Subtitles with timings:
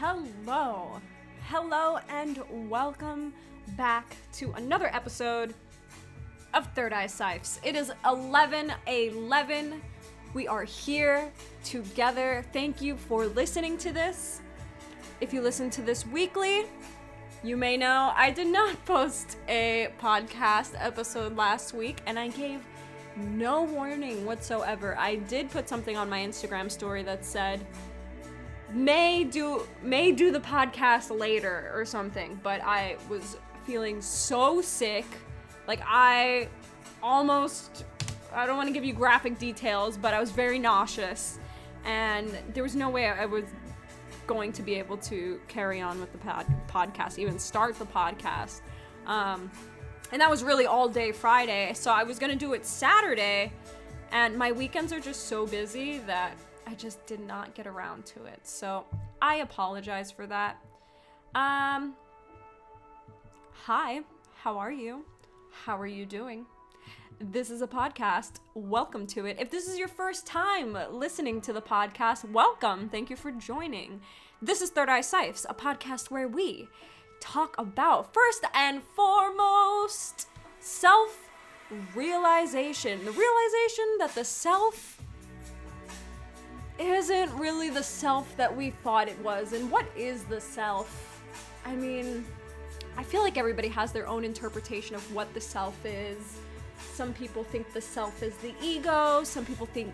[0.00, 0.98] Hello.
[1.42, 2.40] Hello and
[2.70, 3.34] welcome
[3.76, 5.52] back to another episode
[6.54, 7.58] of Third Eye Sipes.
[7.62, 9.82] It is 11 11.
[10.32, 11.30] We are here
[11.64, 12.46] together.
[12.50, 14.40] Thank you for listening to this.
[15.20, 16.64] If you listen to this weekly,
[17.44, 22.64] you may know I did not post a podcast episode last week and I gave
[23.16, 24.96] no warning whatsoever.
[24.96, 27.60] I did put something on my Instagram story that said
[28.72, 35.06] may do may do the podcast later or something, but I was feeling so sick.
[35.66, 36.48] Like I
[37.02, 37.84] almost
[38.32, 41.38] I don't want to give you graphic details, but I was very nauseous
[41.84, 43.44] and there was no way I was
[44.26, 48.60] going to be able to carry on with the pod- podcast, even start the podcast.
[49.06, 49.50] Um,
[50.12, 51.72] and that was really all day Friday.
[51.74, 53.52] So I was going to do it Saturday,
[54.12, 58.24] and my weekends are just so busy that I just did not get around to
[58.24, 58.40] it.
[58.44, 58.84] So
[59.20, 60.56] I apologize for that.
[61.34, 61.94] Um,
[63.52, 64.00] hi,
[64.36, 65.04] how are you?
[65.64, 66.46] How are you doing?
[67.20, 68.40] This is a podcast.
[68.54, 69.36] Welcome to it.
[69.38, 72.88] If this is your first time listening to the podcast, welcome.
[72.88, 74.00] Thank you for joining.
[74.40, 76.68] This is Third Eye Sipes, a podcast where we
[77.20, 80.28] talk about, first and foremost,
[80.60, 81.28] self
[81.94, 83.04] realization.
[83.04, 84.99] The realization that the self
[86.80, 89.52] isn't really the self that we thought it was.
[89.52, 91.22] And what is the self?
[91.66, 92.24] I mean,
[92.96, 96.38] I feel like everybody has their own interpretation of what the self is.
[96.94, 99.92] Some people think the self is the ego, some people think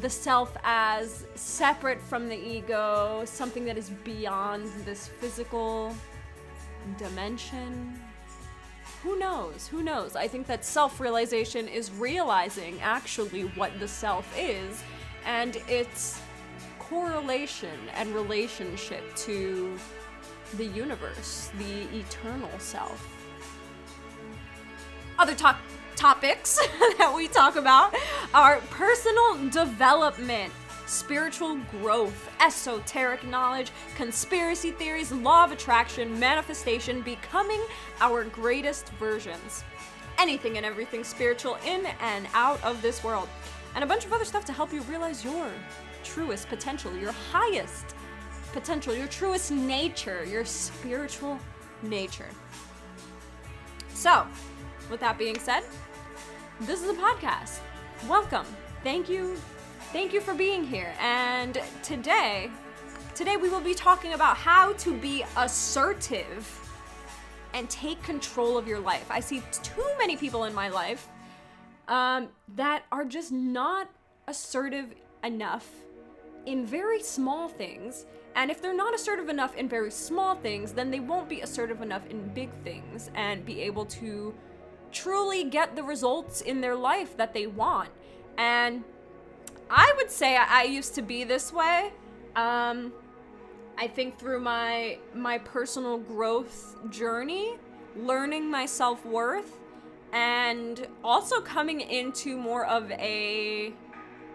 [0.00, 5.94] the self as separate from the ego, something that is beyond this physical
[6.98, 8.00] dimension.
[9.02, 9.66] Who knows?
[9.68, 10.16] Who knows?
[10.16, 14.82] I think that self realization is realizing actually what the self is
[15.24, 16.20] and its
[16.78, 19.76] correlation and relationship to
[20.56, 23.08] the universe, the eternal self.
[25.18, 25.58] Other talk
[25.96, 26.56] topics
[26.98, 27.94] that we talk about
[28.34, 30.52] are personal development,
[30.86, 37.60] spiritual growth, esoteric knowledge, conspiracy theories, law of attraction, manifestation, becoming
[38.00, 39.64] our greatest versions.
[40.18, 43.28] Anything and everything spiritual in and out of this world.
[43.74, 45.50] And a bunch of other stuff to help you realize your
[46.04, 47.94] truest potential, your highest
[48.52, 51.38] potential, your truest nature, your spiritual
[51.82, 52.28] nature.
[53.92, 54.26] So,
[54.90, 55.64] with that being said,
[56.60, 57.58] this is a podcast.
[58.08, 58.46] Welcome.
[58.84, 59.36] Thank you.
[59.92, 60.94] Thank you for being here.
[61.00, 62.50] And today,
[63.14, 66.60] today we will be talking about how to be assertive
[67.54, 69.06] and take control of your life.
[69.10, 71.08] I see too many people in my life
[71.88, 73.88] um, that are just not
[74.26, 75.68] assertive enough
[76.46, 78.06] in very small things.
[78.36, 81.82] And if they're not assertive enough in very small things, then they won't be assertive
[81.82, 84.34] enough in big things and be able to
[84.92, 87.90] truly get the results in their life that they want.
[88.36, 88.84] And
[89.70, 91.92] I would say I, used to be this way.
[92.36, 92.92] Um,
[93.76, 97.56] I think through my my personal growth journey,
[97.96, 99.58] learning my self worth,
[100.14, 103.74] and also coming into more of a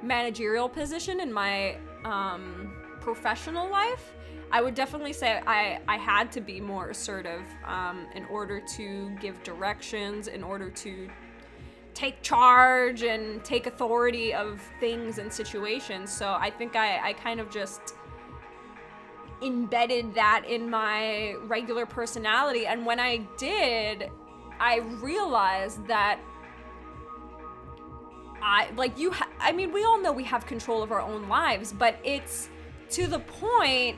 [0.03, 4.13] managerial position in my um, professional life.
[4.51, 9.09] I would definitely say I, I had to be more assertive um, in order to
[9.21, 11.09] give directions, in order to
[11.93, 16.11] take charge and take authority of things and situations.
[16.11, 17.95] So I think I, I kind of just
[19.41, 22.65] embedded that in my regular personality.
[22.65, 24.09] And when I did,
[24.59, 26.19] I realized that
[28.41, 31.27] I like you ha- I mean we all know we have control of our own
[31.29, 32.49] lives, but it's
[32.91, 33.97] to the point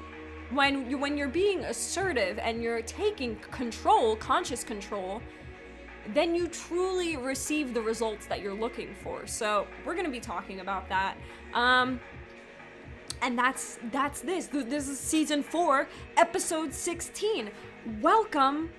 [0.51, 5.21] when you when you're being assertive and you're taking control, conscious control,
[6.13, 9.25] then you truly receive the results that you're looking for.
[9.27, 11.17] So we're gonna be talking about that.
[11.53, 11.99] Um,
[13.21, 14.47] and that's that's this.
[14.47, 15.87] This is season four,
[16.17, 17.49] episode 16.
[18.01, 18.69] Welcome,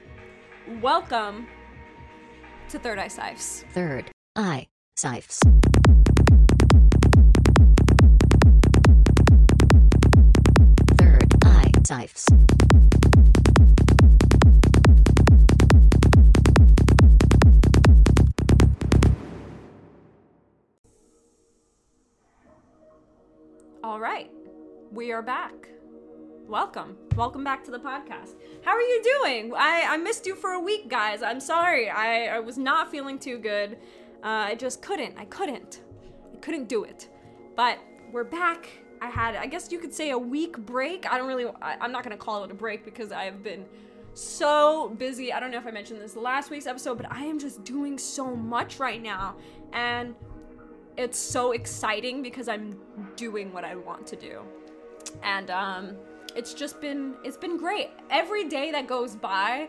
[0.81, 1.47] welcome
[2.73, 3.65] to Third Eye Sipes.
[3.75, 4.67] Third Eye
[4.97, 5.41] Sipes.
[10.97, 12.33] Third Eye Sipes.
[23.85, 24.31] All right,
[24.91, 25.53] we are back.
[26.49, 26.97] Welcome.
[27.17, 28.35] Welcome back to the podcast.
[28.63, 29.53] How are you doing?
[29.57, 31.23] I, I missed you for a week, guys.
[31.23, 31.89] I'm sorry.
[31.89, 33.79] I, I was not feeling too good.
[34.23, 35.17] Uh, I just couldn't.
[35.17, 35.81] I couldn't.
[36.35, 37.09] I couldn't do it.
[37.57, 37.79] But
[38.13, 38.69] we're back.
[39.01, 41.11] I had, I guess you could say, a week break.
[41.11, 43.65] I don't really, I, I'm not gonna call it a break because I have been
[44.13, 45.33] so busy.
[45.33, 47.99] I don't know if I mentioned this last week's episode, but I am just doing
[47.99, 49.37] so much right now.
[49.73, 50.15] And
[50.97, 52.79] it's so exciting because I'm
[53.17, 54.43] doing what I want to do.
[55.23, 55.97] And um,
[56.37, 57.91] it's just been, it's been great.
[58.11, 59.69] Every day that goes by,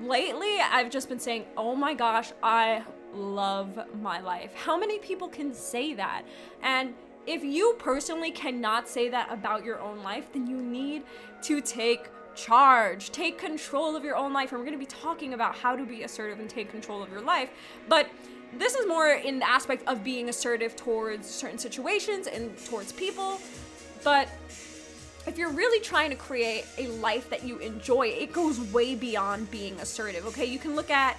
[0.00, 2.82] lately I've just been saying, oh my gosh, I
[3.12, 4.54] love my life.
[4.54, 6.22] How many people can say that?
[6.62, 6.94] And
[7.26, 11.04] if you personally cannot say that about your own life, then you need
[11.42, 14.52] to take charge, take control of your own life.
[14.52, 17.10] And we're going to be talking about how to be assertive and take control of
[17.10, 17.50] your life.
[17.88, 18.08] But
[18.56, 23.40] this is more in the aspect of being assertive towards certain situations and towards people.
[24.02, 24.28] But
[25.26, 29.50] if you're really trying to create a life that you enjoy, it goes way beyond
[29.50, 30.46] being assertive, okay?
[30.46, 31.16] You can look at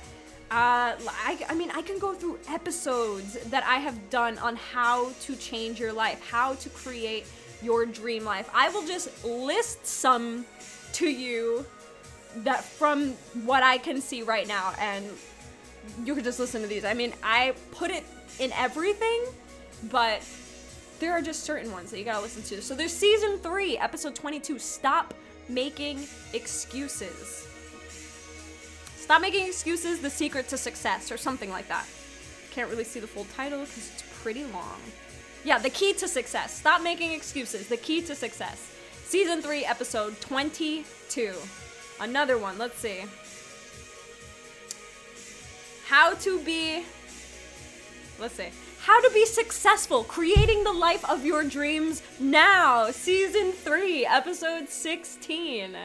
[0.52, 5.12] uh, I, I mean, I can go through episodes that I have done on how
[5.22, 7.26] to change your life, how to create
[7.62, 8.50] your dream life.
[8.54, 10.46] I will just list some
[10.94, 11.66] to you
[12.38, 13.12] that from
[13.46, 15.06] what I can see right now, and
[16.04, 16.84] you could just listen to these.
[16.84, 18.04] I mean, I put it
[18.40, 19.24] in everything,
[19.90, 20.22] but
[21.02, 22.62] there are just certain ones that you gotta listen to.
[22.62, 25.16] So there's season three, episode 22 Stop
[25.50, 27.48] Making Excuses.
[28.98, 31.88] Stop Making Excuses The Secret to Success, or something like that.
[32.52, 34.80] Can't really see the full title because it's pretty long.
[35.44, 36.56] Yeah, The Key to Success.
[36.60, 38.72] Stop Making Excuses The Key to Success.
[39.04, 41.34] Season 3, episode 22.
[42.00, 43.02] Another one, let's see.
[45.88, 46.84] How to be.
[48.20, 48.50] Let's see.
[48.84, 52.90] How to be successful creating the life of your dreams now.
[52.90, 55.76] Season 3, episode 16.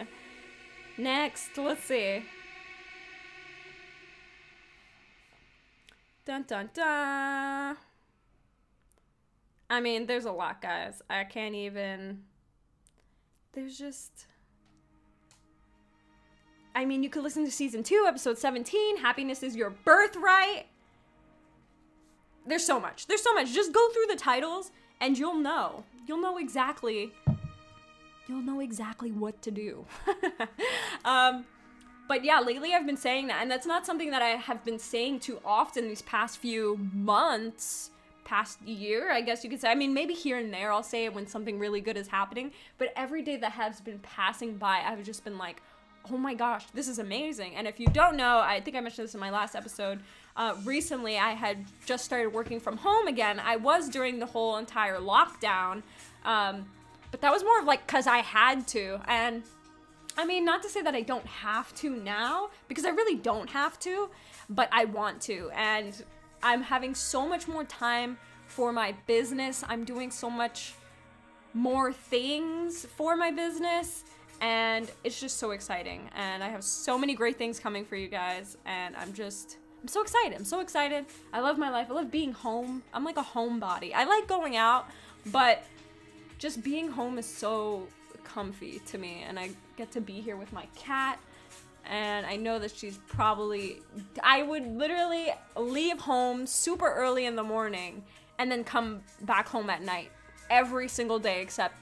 [0.96, 2.22] Next, let's see.
[6.24, 7.76] Dun dun dun.
[9.68, 11.02] I mean, there's a lot, guys.
[11.10, 12.22] I can't even.
[13.52, 14.26] There's just.
[16.74, 18.96] I mean, you could listen to season two, episode 17.
[18.96, 20.66] Happiness is your birthright.
[22.46, 23.06] There's so much.
[23.06, 23.52] There's so much.
[23.52, 24.70] Just go through the titles
[25.00, 25.84] and you'll know.
[26.06, 27.12] You'll know exactly.
[28.28, 29.84] You'll know exactly what to do.
[31.04, 31.44] um,
[32.08, 34.78] but yeah, lately I've been saying that, and that's not something that I have been
[34.78, 37.90] saying too often these past few months,
[38.24, 39.70] past year, I guess you could say.
[39.70, 42.52] I mean, maybe here and there I'll say it when something really good is happening,
[42.78, 45.62] but every day that has been passing by, I've just been like,
[46.12, 47.56] oh my gosh, this is amazing.
[47.56, 50.00] And if you don't know, I think I mentioned this in my last episode.
[50.36, 53.40] Uh, recently, I had just started working from home again.
[53.40, 55.82] I was during the whole entire lockdown,
[56.24, 56.66] um,
[57.10, 59.00] but that was more of like because I had to.
[59.08, 59.42] And
[60.18, 63.48] I mean, not to say that I don't have to now, because I really don't
[63.50, 64.10] have to,
[64.50, 65.50] but I want to.
[65.54, 66.02] And
[66.42, 69.64] I'm having so much more time for my business.
[69.68, 70.74] I'm doing so much
[71.54, 74.04] more things for my business.
[74.40, 76.10] And it's just so exciting.
[76.14, 78.58] And I have so many great things coming for you guys.
[78.66, 79.56] And I'm just,
[79.86, 80.36] I'm so excited.
[80.36, 81.04] I'm so excited.
[81.32, 81.86] I love my life.
[81.88, 82.82] I love being home.
[82.92, 83.92] I'm like a homebody.
[83.94, 84.90] I like going out,
[85.26, 85.62] but
[86.40, 87.86] just being home is so
[88.24, 91.20] comfy to me and I get to be here with my cat
[91.88, 93.80] and I know that she's probably
[94.24, 98.02] I would literally leave home super early in the morning
[98.40, 100.10] and then come back home at night
[100.50, 101.76] every single day except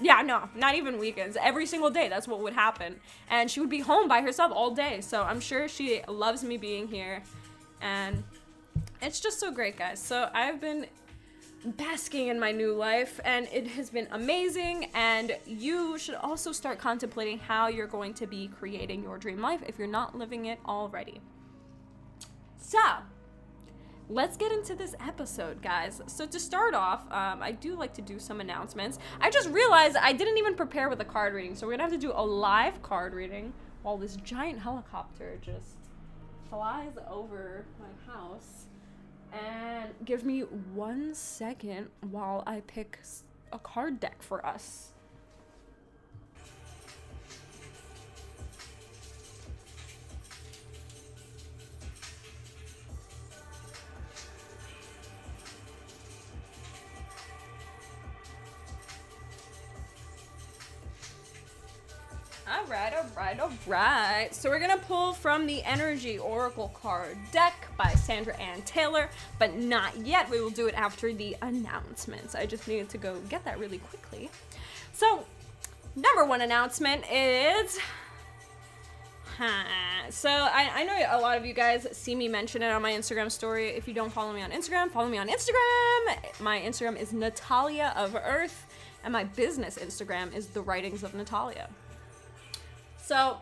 [0.00, 1.36] yeah, no, not even weekends.
[1.40, 2.96] Every single day, that's what would happen.
[3.30, 5.00] And she would be home by herself all day.
[5.00, 7.22] So I'm sure she loves me being here.
[7.84, 8.24] And
[9.02, 10.02] it's just so great, guys.
[10.02, 10.86] So I've been
[11.64, 16.78] basking in my new life and it has been amazing and you should also start
[16.78, 20.58] contemplating how you're going to be creating your dream life if you're not living it
[20.66, 21.20] already.
[22.56, 22.80] So,
[24.08, 26.00] let's get into this episode, guys.
[26.06, 28.98] So, to start off, um, I do like to do some announcements.
[29.20, 31.92] I just realized I didn't even prepare with a card reading, so we're gonna have
[31.92, 35.83] to do a live card reading while this giant helicopter just
[36.50, 38.66] flies over my house.
[39.32, 40.40] And give me
[40.74, 43.00] one second while I pick
[43.52, 44.93] a card deck for us.
[63.34, 64.34] Right, all right, all right.
[64.34, 69.08] So we're gonna pull from the Energy Oracle card deck by Sandra Anne Taylor,
[69.40, 70.30] but not yet.
[70.30, 72.36] We will do it after the announcements.
[72.36, 74.30] I just needed to go get that really quickly.
[74.92, 75.24] So,
[75.96, 77.76] number one announcement is.
[79.36, 80.10] Huh.
[80.10, 82.92] So I, I know a lot of you guys see me mention it on my
[82.92, 83.70] Instagram story.
[83.70, 86.40] If you don't follow me on Instagram, follow me on Instagram.
[86.40, 88.66] My Instagram is Natalia of Earth.
[89.02, 91.68] and my business Instagram is The Writings of Natalia.
[93.04, 93.36] So,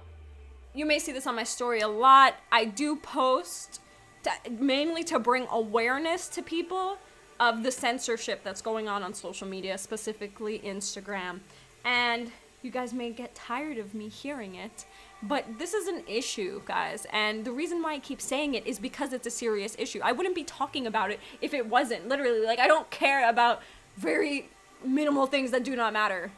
[0.74, 2.34] you may see this on my story a lot.
[2.50, 3.80] I do post
[4.24, 6.98] to, mainly to bring awareness to people
[7.38, 11.40] of the censorship that's going on on social media, specifically Instagram.
[11.84, 14.84] And you guys may get tired of me hearing it,
[15.22, 17.06] but this is an issue, guys.
[17.12, 20.00] And the reason why I keep saying it is because it's a serious issue.
[20.02, 22.08] I wouldn't be talking about it if it wasn't.
[22.08, 23.62] Literally, like, I don't care about
[23.96, 24.48] very
[24.84, 26.32] minimal things that do not matter.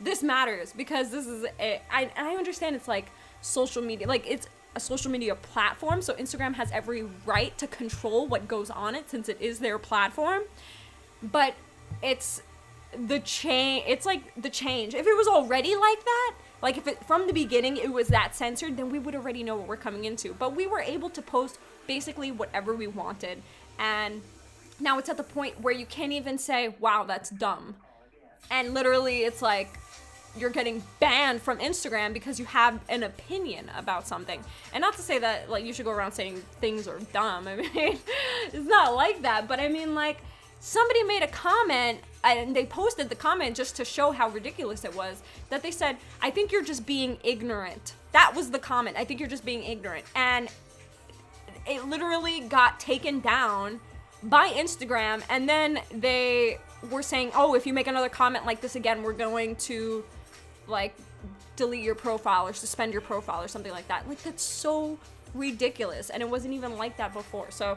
[0.00, 5.10] This matters because this is, I understand it's like social media, like, it's a social
[5.10, 9.40] media platform, so Instagram has every right to control what goes on it since it
[9.40, 10.42] is their platform.
[11.22, 11.54] But
[12.02, 12.42] it's
[13.06, 17.04] the change it's like the change if it was already like that like if it
[17.04, 20.04] from the beginning it was that censored then we would already know what we're coming
[20.04, 23.40] into but we were able to post basically whatever we wanted
[23.78, 24.20] and
[24.80, 27.76] now it's at the point where you can't even say wow that's dumb
[28.50, 29.78] and literally it's like
[30.36, 34.40] you're getting banned from Instagram because you have an opinion about something.
[34.72, 37.48] And not to say that like you should go around saying things are dumb.
[37.48, 37.98] I mean,
[38.52, 40.18] it's not like that, but I mean like
[40.60, 44.94] somebody made a comment and they posted the comment just to show how ridiculous it
[44.94, 49.04] was that they said i think you're just being ignorant that was the comment i
[49.04, 50.50] think you're just being ignorant and
[51.66, 53.80] it literally got taken down
[54.24, 56.58] by instagram and then they
[56.90, 60.04] were saying oh if you make another comment like this again we're going to
[60.70, 60.96] like
[61.56, 64.98] delete your profile or suspend your profile or something like that like that's so
[65.34, 67.76] ridiculous and it wasn't even like that before so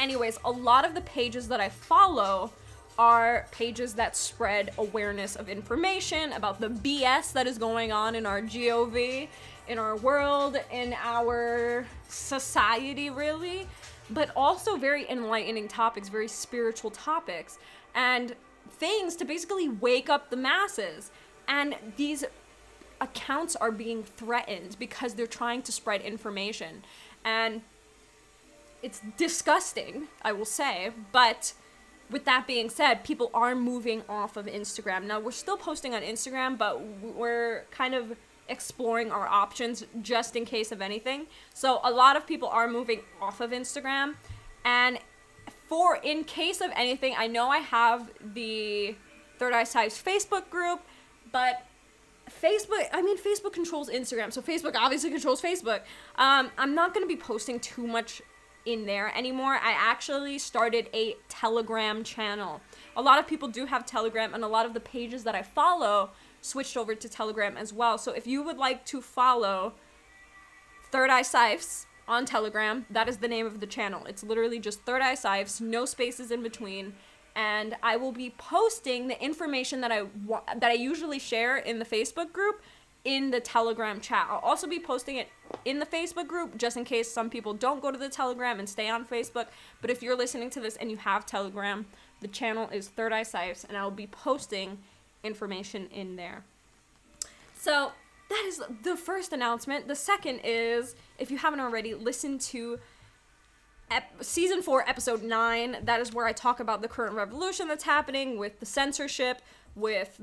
[0.00, 2.50] anyways, a lot of the pages that I follow
[2.98, 8.26] are pages that spread awareness of information about the BS that is going on in
[8.26, 9.28] our GOV,
[9.68, 13.66] in our world, in our society, really,
[14.10, 17.58] but also very enlightening topics, very spiritual topics,
[17.94, 18.34] and
[18.72, 21.10] things to basically wake up the masses.
[21.50, 22.24] And these
[23.00, 26.84] accounts are being threatened because they're trying to spread information.
[27.24, 27.62] And
[28.82, 31.52] it's disgusting, I will say, but
[32.08, 35.04] with that being said, people are moving off of Instagram.
[35.04, 38.16] Now, we're still posting on Instagram, but we're kind of
[38.48, 41.26] exploring our options just in case of anything.
[41.52, 44.14] So, a lot of people are moving off of Instagram.
[44.64, 44.98] And
[45.68, 48.96] for in case of anything, I know I have the
[49.38, 50.80] Third Eye Sipes Facebook group,
[51.32, 51.62] but
[52.30, 55.80] Facebook, I mean, Facebook controls Instagram, so Facebook obviously controls Facebook.
[56.16, 58.22] Um, I'm not going to be posting too much
[58.66, 59.54] in there anymore.
[59.54, 62.60] I actually started a Telegram channel.
[62.96, 65.42] A lot of people do have Telegram, and a lot of the pages that I
[65.42, 66.10] follow
[66.40, 67.98] switched over to Telegram as well.
[67.98, 69.74] So if you would like to follow
[70.90, 74.04] Third Eye Sipes on Telegram, that is the name of the channel.
[74.06, 76.94] It's literally just Third Eye Sipes, no spaces in between.
[77.40, 81.78] And I will be posting the information that I wa- that I usually share in
[81.78, 82.60] the Facebook group
[83.02, 84.26] in the Telegram chat.
[84.28, 85.28] I'll also be posting it
[85.64, 88.68] in the Facebook group just in case some people don't go to the Telegram and
[88.68, 89.46] stay on Facebook.
[89.80, 91.86] But if you're listening to this and you have Telegram,
[92.20, 94.76] the channel is Third Eye Sipes, and I'll be posting
[95.24, 96.44] information in there.
[97.56, 97.92] So
[98.28, 99.88] that is the first announcement.
[99.88, 102.78] The second is if you haven't already, listen to
[103.90, 105.78] ep- season four, episode nine.
[105.82, 109.42] That is where I talk about the current revolution that's happening with the censorship,
[109.74, 110.20] with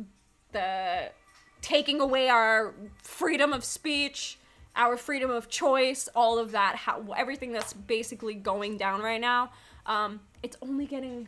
[0.52, 1.12] the
[1.62, 4.38] taking away our freedom of speech,
[4.76, 9.52] our freedom of choice, all of that, how everything that's basically going down right now.
[9.86, 11.28] Um, it's only getting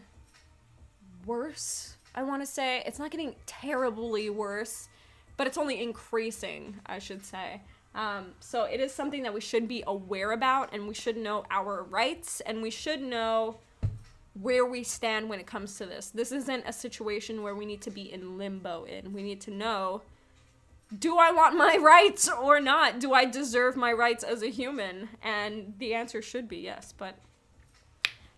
[1.25, 1.95] worse.
[2.15, 4.89] I want to say it's not getting terribly worse,
[5.37, 6.75] but it's only increasing.
[6.85, 7.61] I should say.
[7.95, 11.45] Um, so it is something that we should be aware about, and we should know
[11.49, 13.57] our rights, and we should know
[14.39, 16.09] where we stand when it comes to this.
[16.09, 19.11] This isn't a situation where we need to be in limbo in.
[19.11, 20.01] We need to know
[20.97, 22.99] do I want my rights or not?
[22.99, 25.09] Do I deserve my rights as a human?
[25.21, 27.15] And the answer should be yes, but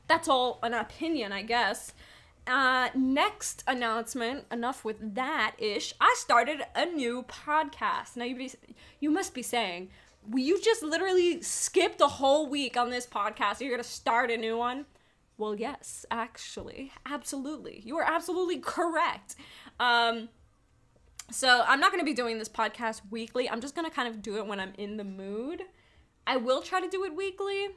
[0.07, 1.93] that's all an opinion, I guess.
[2.47, 5.93] Uh, next announcement, enough with that ish.
[6.01, 8.15] I started a new podcast.
[8.15, 8.51] Now you be,
[8.99, 9.89] you must be saying,
[10.33, 13.61] you just literally skipped a whole week on this podcast.
[13.61, 14.85] You're gonna start a new one.
[15.37, 17.81] Well, yes, actually, absolutely.
[17.85, 19.35] You are absolutely correct.
[19.79, 20.29] Um,
[21.31, 23.49] so I'm not to be doing this podcast weekly.
[23.49, 25.63] I'm just to kind of do it when I'm in the mood.
[26.27, 27.69] I will try to do it weekly,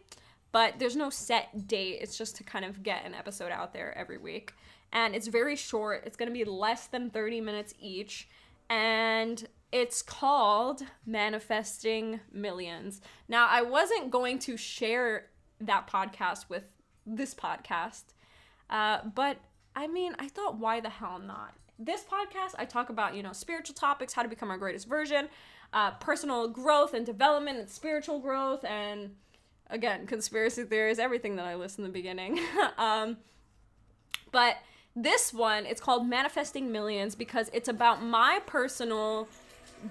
[0.55, 1.99] but there's no set date.
[2.01, 4.55] It's just to kind of get an episode out there every week.
[4.93, 6.05] And it's very short.
[6.07, 8.29] It's going to be less than 30 minutes each.
[8.71, 13.01] And it's called Manifesting Millions.
[13.27, 15.27] Now, I wasn't going to share
[15.61, 16.71] that podcast with
[17.05, 18.05] this podcast,
[18.71, 19.39] uh, but
[19.75, 21.55] I mean, I thought, why the hell not?
[21.77, 25.29] this podcast, I talk about, you know, spiritual topics, how to become our greatest version,
[25.73, 29.17] uh, personal growth and development and spiritual growth, and
[29.71, 32.41] again, conspiracy theories, everything that I list in the beginning.
[32.79, 33.17] um,
[34.31, 34.57] but
[34.97, 39.29] this one, it's called Manifesting Millions because it's about my personal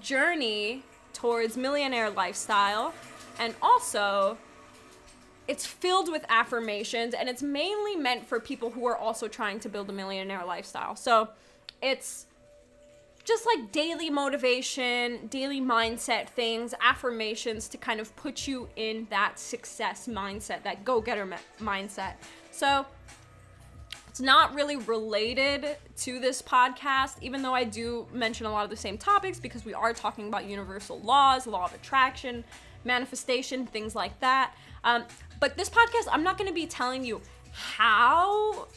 [0.00, 2.92] journey towards millionaire lifestyle
[3.38, 4.36] and also
[5.46, 9.68] it's filled with affirmations and it's mainly meant for people who are also trying to
[9.68, 10.96] build a millionaire lifestyle.
[10.96, 11.28] So
[11.82, 12.26] it's
[13.24, 19.38] just like daily motivation, daily mindset things, affirmations to kind of put you in that
[19.38, 21.26] success mindset, that go getter
[21.58, 22.14] mindset.
[22.50, 22.84] So
[24.08, 28.70] it's not really related to this podcast, even though I do mention a lot of
[28.70, 32.44] the same topics because we are talking about universal laws, law of attraction,
[32.84, 34.54] manifestation, things like that.
[34.84, 35.04] Um,
[35.40, 38.68] but this podcast, I'm not going to be telling you how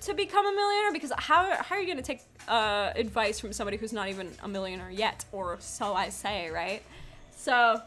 [0.00, 3.52] to become a millionaire because how, how are you going to take uh, advice from
[3.52, 6.82] somebody who's not even a millionaire yet, or so I say, right?
[7.36, 7.80] So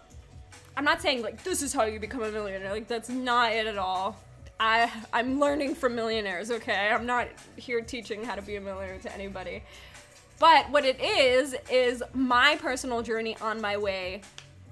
[0.78, 2.72] I'm not saying like this is how you become a millionaire.
[2.72, 4.18] Like that's not it at all.
[4.60, 6.90] I I'm learning from millionaires, okay?
[6.92, 7.28] I'm not
[7.58, 9.64] here teaching how to be a millionaire to anybody.
[10.40, 14.22] But what it is is my personal journey on my way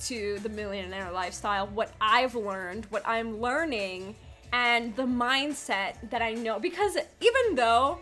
[0.05, 4.15] to the millionaire lifestyle, what I've learned, what I'm learning,
[4.51, 7.99] and the mindset that I know because even though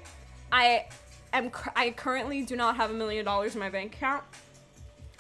[0.52, 0.86] I
[1.34, 4.24] am I currently do not have a million dollars in my bank account,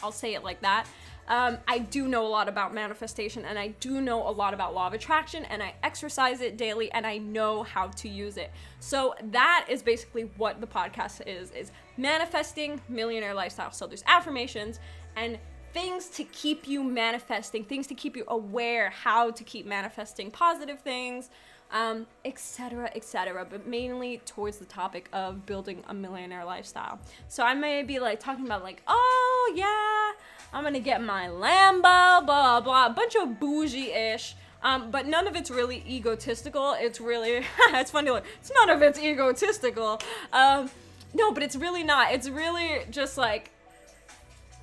[0.03, 0.87] I'll say it like that.
[1.27, 4.73] Um, I do know a lot about manifestation and I do know a lot about
[4.73, 8.51] law of attraction and I exercise it daily and I know how to use it.
[8.79, 13.71] So that is basically what the podcast is is manifesting millionaire lifestyle.
[13.71, 14.79] So there's affirmations
[15.17, 15.37] and
[15.73, 20.79] things to keep you manifesting, things to keep you aware how to keep manifesting positive
[20.79, 21.29] things,
[21.71, 23.45] um, etc., etc.
[23.49, 26.99] But mainly towards the topic of building a millionaire lifestyle.
[27.27, 30.13] So I may be like talking about like, oh yeah,
[30.53, 34.35] I'm gonna get my Lambo, blah blah, a bunch of bougie-ish.
[34.63, 36.75] Um, but none of it's really egotistical.
[36.79, 38.09] It's really, it's funny.
[38.09, 40.01] Like, it's none of it's egotistical.
[40.33, 40.69] Um,
[41.13, 42.11] no, but it's really not.
[42.11, 43.51] It's really just like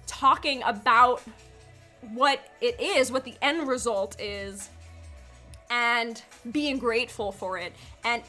[0.07, 1.23] talking about
[2.13, 4.69] what it is, what the end result is,
[5.71, 6.23] and
[6.53, 7.73] being grateful for it
[8.05, 8.23] and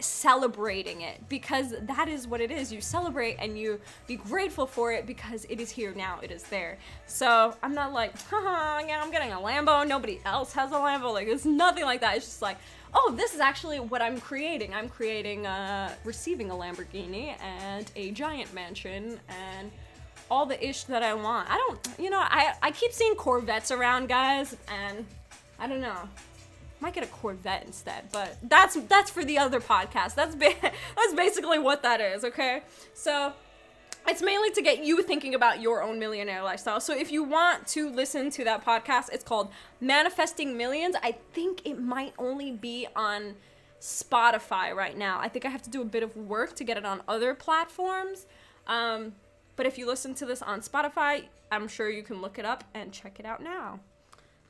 [0.00, 2.72] celebrating it because that is what it is.
[2.72, 6.42] You celebrate and you be grateful for it because it is here now, it is
[6.44, 6.78] there.
[7.06, 11.12] So I'm not like, haha, yeah, I'm getting a Lambo, nobody else has a Lambo.
[11.12, 12.16] Like, it's nothing like that.
[12.16, 12.58] It's just like,
[12.94, 14.74] oh, this is actually what I'm creating.
[14.74, 19.70] I'm creating, uh, receiving a Lamborghini and a giant mansion and
[20.30, 21.48] all the ish that I want.
[21.50, 25.06] I don't, you know, I, I keep seeing Corvettes around, guys, and
[25.58, 26.08] I don't know.
[26.80, 30.14] Might get a Corvette instead, but that's that's for the other podcast.
[30.14, 32.62] That's ba- that's basically what that is, okay?
[32.92, 33.32] So
[34.08, 36.80] it's mainly to get you thinking about your own millionaire lifestyle.
[36.80, 40.94] So if you want to listen to that podcast, it's called Manifesting Millions.
[41.02, 43.34] I think it might only be on
[43.80, 45.18] Spotify right now.
[45.20, 47.34] I think I have to do a bit of work to get it on other
[47.34, 48.26] platforms.
[48.66, 49.14] Um,
[49.56, 52.64] but if you listen to this on Spotify, I'm sure you can look it up
[52.74, 53.80] and check it out now.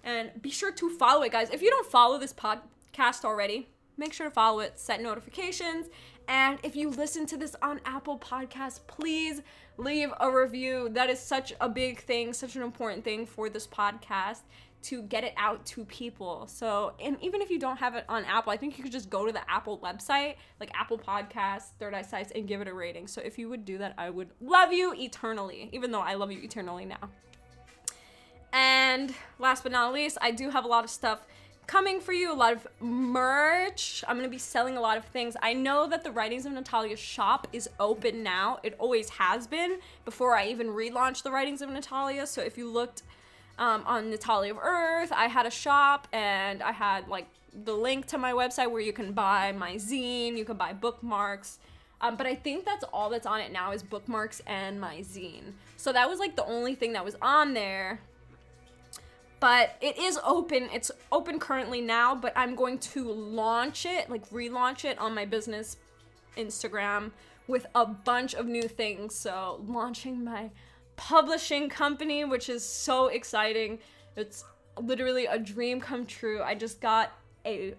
[0.06, 1.50] And be sure to follow it, guys.
[1.50, 5.88] If you don't follow this podcast already, make sure to follow it, set notifications.
[6.28, 9.42] And if you listen to this on Apple Podcasts, please
[9.78, 10.88] leave a review.
[10.90, 14.42] That is such a big thing, such an important thing for this podcast
[14.82, 16.46] to get it out to people.
[16.46, 19.10] So, and even if you don't have it on Apple, I think you could just
[19.10, 22.74] go to the Apple website, like Apple Podcasts, Third Eye Sipes, and give it a
[22.74, 23.08] rating.
[23.08, 26.30] So, if you would do that, I would love you eternally, even though I love
[26.30, 27.10] you eternally now.
[28.56, 31.26] And last but not least, I do have a lot of stuff
[31.66, 34.02] coming for you, a lot of merch.
[34.08, 35.36] I'm gonna be selling a lot of things.
[35.42, 38.58] I know that the Writings of Natalia shop is open now.
[38.62, 42.26] It always has been before I even relaunched the Writings of Natalia.
[42.26, 43.02] So if you looked
[43.58, 45.12] um, on Natalia of Earth.
[45.12, 47.26] I had a shop and I had like
[47.64, 51.58] the link to my website where you can buy my zine, you can buy bookmarks.
[52.00, 55.52] Um, but I think that's all that's on it now is bookmarks and my zine.
[55.78, 58.00] So that was like the only thing that was on there.
[59.38, 60.68] But it is open.
[60.72, 65.24] It's open currently now, but I'm going to launch it, like relaunch it on my
[65.24, 65.76] business
[66.36, 67.10] Instagram
[67.46, 69.14] with a bunch of new things.
[69.14, 70.50] So launching my
[70.96, 73.78] publishing company, which is so exciting.
[74.16, 74.44] It's
[74.80, 76.42] literally a dream come true.
[76.42, 77.12] I just got
[77.44, 77.74] a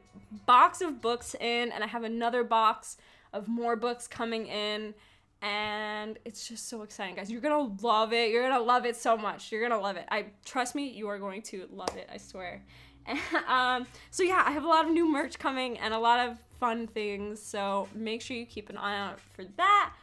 [0.46, 2.98] box of books in, and I have another box
[3.34, 4.94] of more books coming in.
[5.42, 7.30] And it's just so exciting, guys.
[7.30, 8.32] You're gonna love it.
[8.32, 9.52] You're gonna love it so much.
[9.52, 10.06] You're gonna love it.
[10.10, 12.10] I trust me, you are going to love it.
[12.12, 12.64] I swear.
[13.48, 16.38] um, so yeah, I have a lot of new merch coming and a lot of
[16.60, 17.42] fun things.
[17.42, 19.94] So make sure you keep an eye out for that.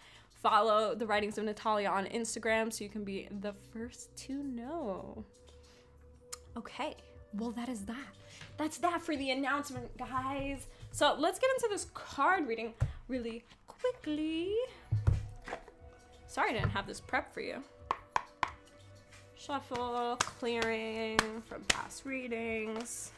[0.42, 5.24] follow the writings of Natalia on Instagram so you can be the first to know.
[6.56, 6.94] Okay,
[7.34, 8.14] well, that is that.
[8.56, 10.66] That's that for the announcement, guys.
[10.92, 12.74] So let's get into this card reading
[13.08, 14.54] really quickly.
[16.34, 17.62] Sorry I didn't have this prep for you.
[19.36, 21.16] Shuffle, clearing
[21.46, 23.12] from past readings.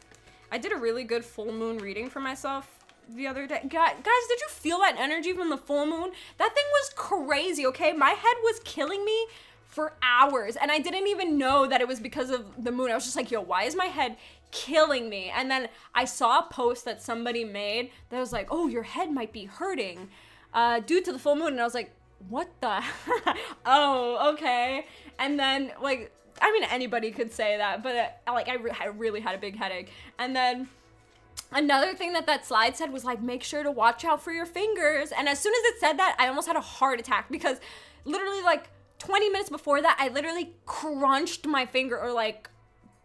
[0.53, 3.63] I did a really good full moon reading for myself the other day.
[3.71, 6.13] Guys, did you feel that energy from the full moon?
[6.37, 7.95] That thing was crazy, okay?
[7.95, 9.29] My head was killing me
[9.65, 12.91] for hours and I didn't even know that it was because of the moon.
[12.91, 14.19] I was just like, yo, why is my head
[14.51, 15.33] killing me?
[15.35, 19.11] And then I saw a post that somebody made that was like, oh, your head
[19.11, 20.11] might be hurting
[20.53, 21.53] uh, due to the full moon.
[21.53, 21.95] And I was like,
[22.29, 22.83] what the?
[23.67, 24.87] oh, okay.
[25.19, 28.87] And then, like, I mean, anybody could say that, but uh, like, I, re- I
[28.87, 29.91] really had a big headache.
[30.19, 30.69] And then,
[31.53, 34.47] Another thing that that slide said was like, make sure to watch out for your
[34.47, 35.13] fingers.
[35.17, 37.61] And as soon as it said that, I almost had a heart attack because
[38.05, 42.51] literally, like 20 minutes before that, I literally crunched my finger or like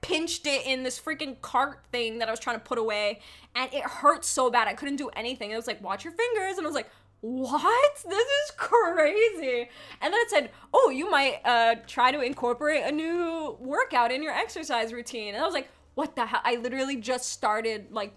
[0.01, 3.19] pinched it in this freaking cart thing that I was trying to put away.
[3.55, 4.67] And it hurt so bad.
[4.67, 5.51] I couldn't do anything.
[5.51, 6.57] It was like, watch your fingers.
[6.57, 6.89] And I was like,
[7.21, 7.95] what?
[8.07, 9.69] This is crazy.
[10.01, 14.23] And then it said, oh, you might uh, try to incorporate a new workout in
[14.23, 15.35] your exercise routine.
[15.35, 16.41] And I was like, what the hell?
[16.43, 18.13] I literally just started like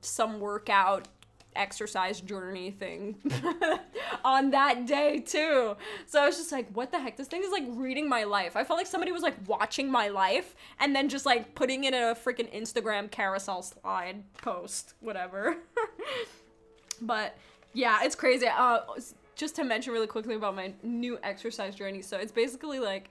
[0.00, 1.08] some workout
[1.54, 3.16] exercise journey thing
[4.24, 5.76] on that day too.
[6.06, 7.16] So I was just like, what the heck?
[7.16, 8.56] This thing is like reading my life.
[8.56, 11.94] I felt like somebody was like watching my life and then just like putting it
[11.94, 15.56] in a freaking Instagram carousel slide post, whatever.
[17.00, 17.36] but
[17.72, 18.46] yeah, it's crazy.
[18.46, 18.80] Uh,
[19.34, 22.02] just to mention really quickly about my new exercise journey.
[22.02, 23.10] So it's basically like,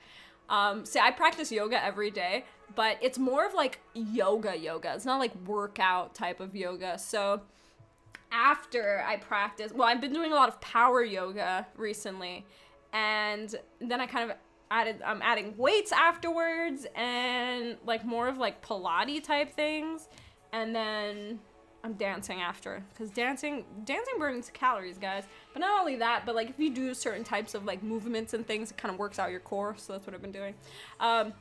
[0.49, 2.45] um, say I practice yoga every day,
[2.75, 4.93] but it's more of like yoga yoga.
[4.93, 6.97] It's not like workout type of yoga.
[6.99, 7.41] So
[8.31, 12.45] after I practice, well, I've been doing a lot of power yoga recently,
[12.93, 14.37] and then I kind of
[14.69, 20.07] added, I'm adding weights afterwards, and like more of like Pilates type things,
[20.53, 21.39] and then
[21.83, 25.23] I'm dancing after because dancing dancing burns calories, guys.
[25.53, 28.45] But not only that, but like if you do certain types of like movements and
[28.45, 29.75] things, it kind of works out your core.
[29.77, 30.53] So that's what I've been doing.
[30.99, 31.33] Um,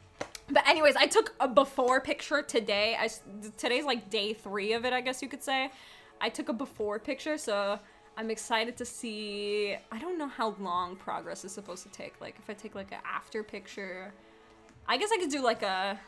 [0.48, 2.96] but anyways, I took a before picture today.
[2.98, 3.08] I
[3.58, 5.70] today's like day three of it, I guess you could say.
[6.20, 7.78] I took a before picture, so
[8.16, 9.76] I'm excited to see.
[9.92, 12.14] I don't know how long progress is supposed to take.
[12.20, 14.12] Like if I take like an after picture,
[14.88, 16.00] I guess I could do like a.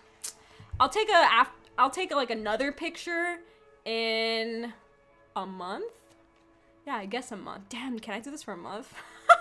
[0.80, 3.38] I'll take a af- I'll take like another picture
[3.84, 4.72] in
[5.36, 5.92] a month.
[6.86, 7.68] Yeah, I guess a month.
[7.68, 8.92] Damn, can I do this for a month?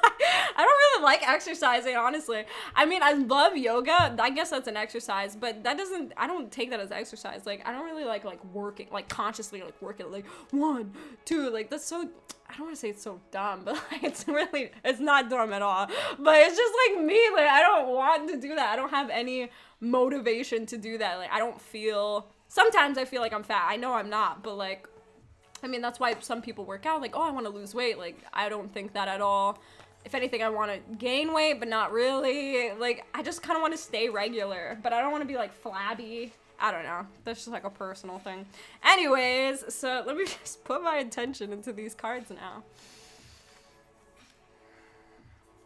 [0.55, 2.43] I don't really like exercising, honestly.
[2.75, 4.15] I mean, I love yoga.
[4.19, 6.13] I guess that's an exercise, but that doesn't.
[6.17, 7.45] I don't take that as exercise.
[7.45, 10.11] Like, I don't really like like working, like consciously like working.
[10.11, 10.93] Like one,
[11.25, 11.49] two.
[11.49, 12.09] Like that's so.
[12.49, 15.53] I don't want to say it's so dumb, but like it's really it's not dumb
[15.53, 15.87] at all.
[16.19, 17.19] But it's just like me.
[17.33, 18.69] Like I don't want to do that.
[18.71, 19.49] I don't have any
[19.79, 21.17] motivation to do that.
[21.17, 22.27] Like I don't feel.
[22.51, 23.65] Sometimes I feel like I'm fat.
[23.69, 24.85] I know I'm not, but like
[25.63, 27.97] I mean, that's why some people work out like, oh, I want to lose weight.
[27.97, 29.57] Like, I don't think that at all.
[30.03, 32.71] If anything, I want to gain weight, but not really.
[32.71, 35.35] Like, I just kind of want to stay regular, but I don't want to be
[35.35, 36.33] like flabby.
[36.59, 37.05] I don't know.
[37.23, 38.45] That's just like a personal thing.
[38.83, 42.63] Anyways, so let me just put my attention into these cards now.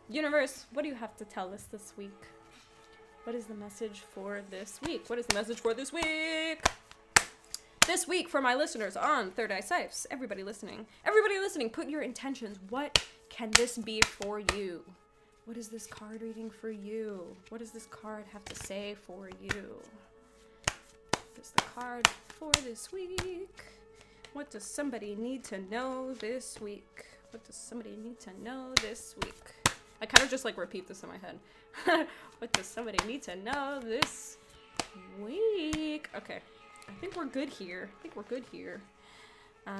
[0.08, 2.35] Universe, what do you have to tell us this week?
[3.26, 5.10] What is the message for this week?
[5.10, 6.64] What is the message for this week?
[7.88, 12.04] This week, for my listeners on Third Eye Sipes, everybody listening, everybody listening, put your
[12.04, 12.60] intentions.
[12.70, 14.84] What can this be for you?
[15.46, 17.36] What is this card reading for you?
[17.50, 19.82] What does this card have to say for you?
[21.34, 23.64] This is the card for this week.
[24.34, 27.08] What does somebody need to know this week?
[27.32, 29.65] What does somebody need to know this week?
[30.02, 32.08] I kind of just like repeat this in my head.
[32.40, 34.38] what does somebody need to know this
[35.22, 36.10] week?
[36.16, 36.40] Okay.
[36.88, 37.90] I think we're good here.
[37.98, 38.82] I think we're good here.
[39.66, 39.72] Uh,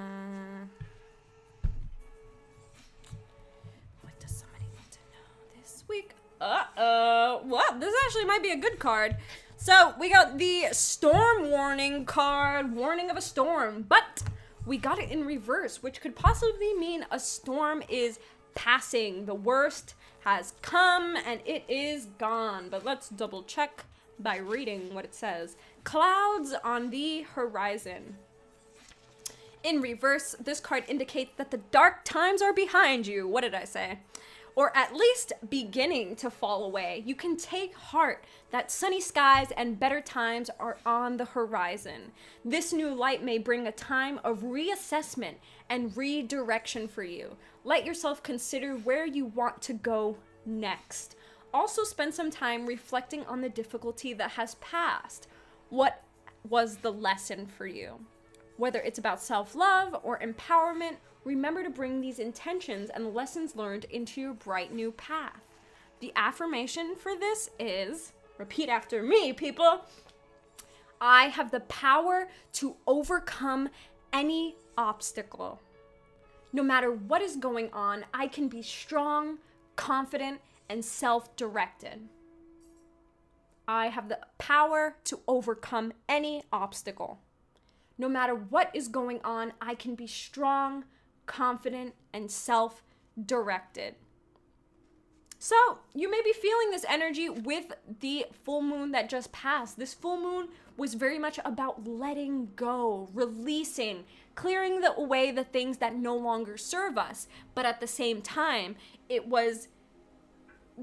[4.02, 6.12] what does somebody need to know this week?
[6.42, 7.42] Uh-oh.
[7.46, 9.18] Well, this actually might be a good card.
[9.58, 14.24] So, we got the storm warning card, warning of a storm, but
[14.66, 18.20] we got it in reverse, which could possibly mean a storm is
[18.56, 19.26] passing.
[19.26, 22.70] The worst has come and it is gone.
[22.70, 23.86] But let's double check
[24.20, 25.56] by reading what it says.
[25.84, 28.16] Clouds on the horizon.
[29.64, 33.28] In reverse, this card indicates that the dark times are behind you.
[33.28, 34.00] What did I say?
[34.56, 37.04] Or at least beginning to fall away.
[37.06, 42.14] You can take heart that sunny skies and better times are on the horizon.
[42.46, 45.36] This new light may bring a time of reassessment
[45.70, 47.36] and redirection for you.
[47.64, 51.16] Let yourself consider where you want to go next.
[51.54, 55.28] Also, spend some time reflecting on the difficulty that has passed.
[55.70, 56.04] What
[56.48, 58.00] was the lesson for you?
[58.58, 63.86] Whether it's about self love or empowerment, remember to bring these intentions and lessons learned
[63.86, 65.42] into your bright new path.
[66.00, 69.86] The affirmation for this is repeat after me, people.
[71.02, 73.70] I have the power to overcome
[74.14, 75.62] any obstacle.
[76.54, 79.40] No matter what is going on, I can be strong,
[79.76, 82.08] confident, and self directed.
[83.68, 87.20] I have the power to overcome any obstacle.
[87.98, 90.86] No matter what is going on, I can be strong,
[91.26, 92.84] confident, and self
[93.24, 93.96] directed.
[95.46, 97.66] So, you may be feeling this energy with
[98.00, 99.78] the full moon that just passed.
[99.78, 105.78] This full moon was very much about letting go, releasing, clearing the, away the things
[105.78, 107.28] that no longer serve us.
[107.54, 108.76] But at the same time,
[109.08, 109.68] it was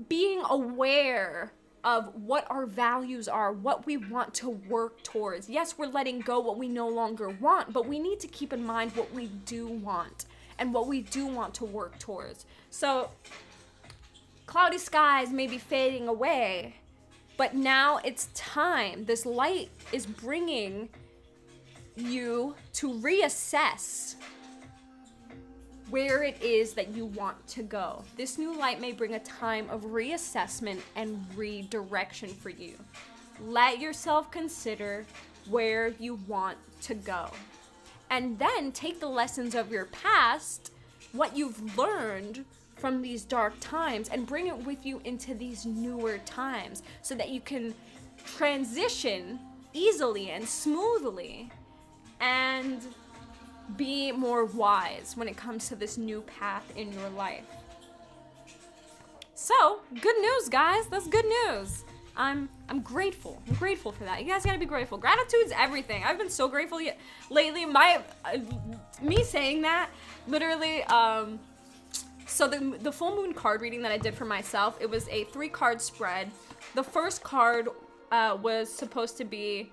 [0.08, 5.50] being aware of what our values are, what we want to work towards.
[5.50, 8.64] Yes, we're letting go what we no longer want, but we need to keep in
[8.64, 12.46] mind what we do want and what we do want to work towards.
[12.70, 13.10] So,
[14.46, 16.76] cloudy skies may be fading away,
[17.36, 19.04] but now it's time.
[19.04, 20.88] This light is bringing
[21.96, 24.16] you to reassess
[25.90, 28.02] where it is that you want to go.
[28.16, 32.76] This new light may bring a time of reassessment and redirection for you.
[33.40, 35.04] Let yourself consider
[35.50, 37.30] where you want to go.
[38.08, 40.72] And then take the lessons of your past,
[41.12, 42.44] what you've learned
[42.82, 47.28] from these dark times, and bring it with you into these newer times so that
[47.28, 47.72] you can
[48.26, 49.38] transition
[49.72, 51.48] easily and smoothly
[52.20, 52.82] and
[53.76, 57.44] be more wise when it comes to this new path in your life.
[59.36, 60.88] So, good news, guys.
[60.88, 61.84] That's good news.
[62.16, 63.40] I'm I'm grateful.
[63.46, 64.24] I'm grateful for that.
[64.24, 64.98] You guys gotta be grateful.
[64.98, 66.02] Gratitude's everything.
[66.02, 66.80] I've been so grateful
[67.30, 67.64] lately.
[67.64, 68.38] My uh,
[69.00, 69.88] me saying that
[70.26, 70.82] literally.
[70.84, 71.38] Um,
[72.26, 75.24] so the the full moon card reading that I did for myself, it was a
[75.24, 76.30] three card spread.
[76.74, 77.68] The first card
[78.10, 79.72] uh, was supposed to be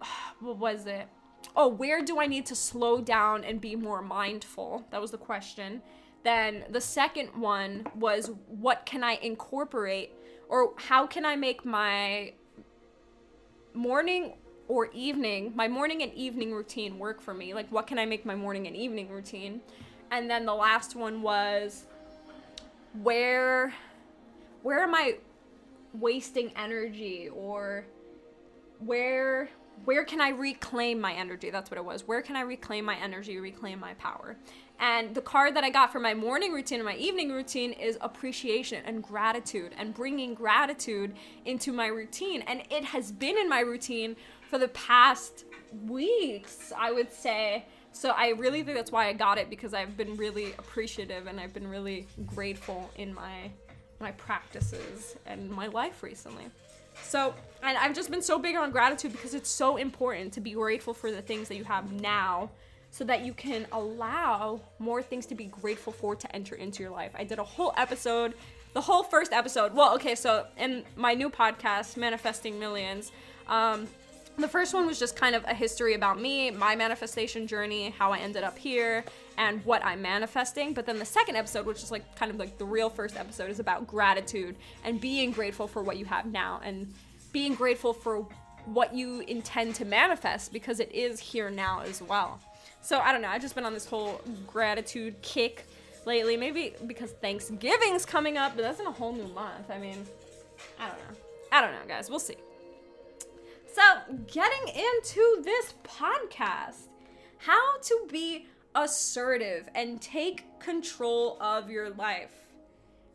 [0.40, 1.08] what was it?
[1.56, 4.86] oh, where do I need to slow down and be more mindful?
[4.90, 5.82] That was the question.
[6.24, 10.12] Then the second one was, what can I incorporate
[10.48, 12.32] or how can I make my
[13.74, 14.34] morning
[14.68, 17.54] or evening, my morning and evening routine work for me?
[17.54, 19.60] Like, what can I make my morning and evening routine?
[20.12, 21.86] And then the last one was,
[23.02, 23.74] where,
[24.62, 25.16] where am I
[25.94, 27.84] wasting energy or
[28.78, 29.48] where
[29.84, 31.50] where can I reclaim my energy?
[31.50, 32.06] That's what it was.
[32.06, 34.36] Where can I reclaim my energy, reclaim my power?
[34.78, 37.98] And the card that I got for my morning routine and my evening routine is
[38.00, 42.42] appreciation and gratitude and bringing gratitude into my routine.
[42.42, 44.14] And it has been in my routine
[44.48, 45.46] for the past
[45.86, 47.64] weeks, I would say.
[47.92, 51.38] So I really think that's why I got it because I've been really appreciative and
[51.38, 53.50] I've been really grateful in my
[54.00, 56.46] my practices and my life recently.
[57.02, 60.52] So, and I've just been so big on gratitude because it's so important to be
[60.52, 62.50] grateful for the things that you have now
[62.90, 66.92] so that you can allow more things to be grateful for to enter into your
[66.92, 67.12] life.
[67.14, 68.34] I did a whole episode,
[68.74, 69.72] the whole first episode.
[69.72, 73.10] Well, okay, so in my new podcast, Manifesting Millions,
[73.48, 73.88] um,
[74.38, 78.12] the first one was just kind of a history about me, my manifestation journey, how
[78.12, 79.04] I ended up here,
[79.36, 80.72] and what I'm manifesting.
[80.72, 83.50] But then the second episode, which is like kind of like the real first episode,
[83.50, 86.92] is about gratitude and being grateful for what you have now and
[87.32, 88.26] being grateful for
[88.66, 92.40] what you intend to manifest because it is here now as well.
[92.80, 95.66] So I don't know, I've just been on this whole gratitude kick
[96.06, 96.36] lately.
[96.36, 99.70] Maybe because Thanksgiving's coming up, but that's in a whole new month.
[99.70, 100.04] I mean,
[100.80, 101.16] I don't know.
[101.50, 102.08] I don't know, guys.
[102.08, 102.36] We'll see.
[103.72, 103.82] So,
[104.30, 106.88] getting into this podcast,
[107.38, 112.32] how to be assertive and take control of your life.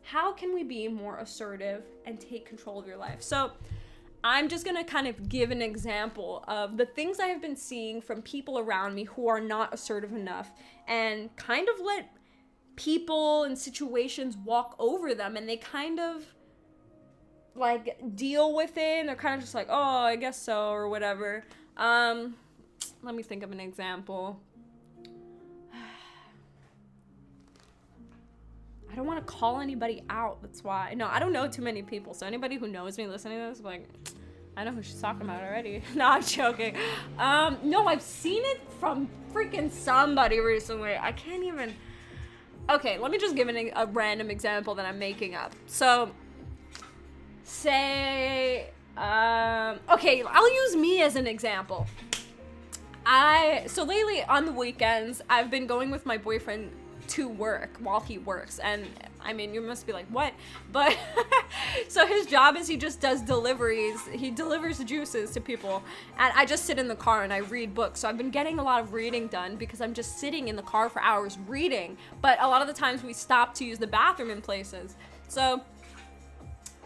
[0.02, 3.22] How can we be more assertive and take control of your life?
[3.22, 3.52] So,
[4.24, 8.00] I'm just gonna kind of give an example of the things I have been seeing
[8.00, 10.50] from people around me who are not assertive enough
[10.88, 12.10] and kind of let
[12.74, 16.24] people and situations walk over them and they kind of
[17.54, 20.88] like deal with it and they're kind of just like oh i guess so or
[20.88, 21.44] whatever
[21.76, 22.34] um
[23.02, 24.40] let me think of an example
[28.92, 31.82] i don't want to call anybody out that's why no i don't know too many
[31.82, 33.88] people so anybody who knows me listening to this like
[34.58, 35.84] I know who she's talking about already.
[35.94, 36.74] no, I'm joking.
[37.16, 40.96] Um, no, I've seen it from freaking somebody recently.
[40.96, 41.76] I can't even.
[42.68, 45.52] Okay, let me just give an, a random example that I'm making up.
[45.66, 46.10] So,
[47.48, 51.86] say, um, okay, I'll use me as an example.
[53.06, 56.70] I so lately on the weekends I've been going with my boyfriend
[57.08, 58.58] to work while he works.
[58.58, 58.86] And
[59.22, 60.34] I mean you must be like what?
[60.72, 60.94] But
[61.88, 64.06] so his job is he just does deliveries.
[64.08, 65.82] He delivers juices to people.
[66.18, 68.00] And I just sit in the car and I read books.
[68.00, 70.62] So I've been getting a lot of reading done because I'm just sitting in the
[70.62, 71.96] car for hours reading.
[72.20, 74.96] But a lot of the times we stop to use the bathroom in places.
[75.28, 75.62] So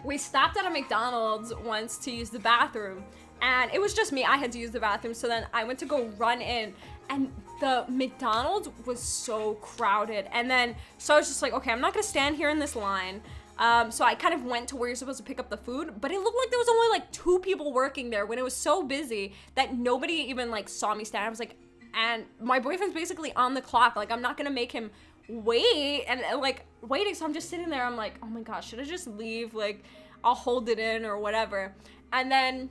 [0.05, 3.05] we stopped at a McDonald's once to use the bathroom
[3.43, 4.25] and it was just me.
[4.25, 5.15] I had to use the bathroom.
[5.15, 6.73] So then I went to go run in
[7.11, 10.29] and the McDonald's was so crowded.
[10.33, 12.77] And then, so I was just like, okay, I'm not gonna stand here in this
[12.77, 13.21] line.
[13.59, 16.01] Um, so I kind of went to where you're supposed to pick up the food,
[16.01, 18.57] but it looked like there was only like two people working there when it was
[18.57, 21.25] so busy that nobody even like saw me stand.
[21.25, 21.57] I was like,
[21.95, 23.97] and my boyfriend's basically on the clock.
[23.97, 24.91] Like, I'm not gonna make him
[25.33, 27.15] wait and uh, like waiting.
[27.15, 27.85] So I'm just sitting there.
[27.85, 29.55] I'm like, oh my gosh, should I just leave?
[29.55, 29.85] Like,
[30.25, 31.75] I'll hold it in or whatever.
[32.13, 32.71] And then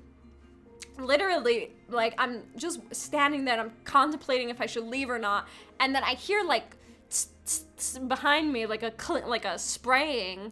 [0.97, 5.47] literally like i'm just standing there and i'm contemplating if i should leave or not
[5.79, 6.75] and then i hear like
[8.07, 10.51] behind me like a cl- like a spraying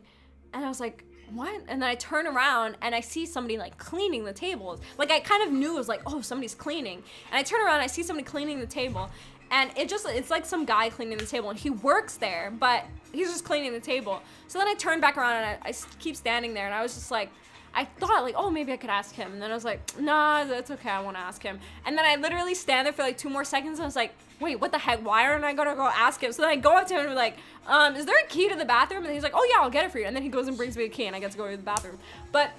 [0.54, 1.62] and i was like what?
[1.68, 4.80] And then i turn around and i see somebody like cleaning the tables.
[4.98, 7.04] Like i kind of knew it was like oh somebody's cleaning.
[7.32, 9.10] And i turn around i see somebody cleaning the table.
[9.52, 11.50] And it just it's like some guy cleaning the table.
[11.50, 14.22] And he works there but he's just cleaning the table.
[14.48, 16.66] So then i turn back around and I keep standing there.
[16.66, 17.30] And i was just like
[17.74, 20.44] I thought like, oh, maybe I could ask him, and then I was like, nah,
[20.44, 21.60] that's okay, I won't ask him.
[21.86, 24.14] And then I literally stand there for like two more seconds, and I was like,
[24.40, 25.06] wait, what the heck?
[25.06, 26.32] Why aren't I gonna go ask him?
[26.32, 28.50] So then I go up to him and be like, um, is there a key
[28.50, 29.06] to the bathroom?
[29.06, 30.06] And he's like, oh yeah, I'll get it for you.
[30.06, 31.58] And then he goes and brings me a key, and I get to go to
[31.58, 32.00] the bathroom.
[32.32, 32.52] But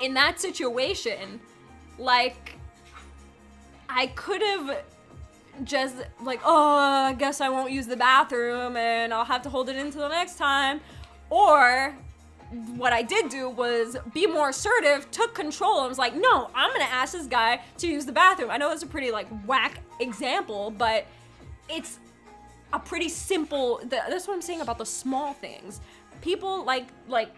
[0.00, 1.40] in that situation,
[1.98, 2.56] like,
[3.88, 4.82] I could have
[5.62, 9.68] just like, oh, I guess I won't use the bathroom, and I'll have to hold
[9.68, 10.80] it until the next time,
[11.30, 11.94] or
[12.76, 16.70] what I did do was be more assertive, took control, and was like, no, I'm
[16.72, 18.50] gonna ask this guy to use the bathroom.
[18.50, 21.06] I know it's a pretty like whack example, but
[21.68, 21.98] it's
[22.72, 23.80] a pretty simple.
[23.84, 25.80] That's what I'm saying about the small things.
[26.20, 27.30] People like like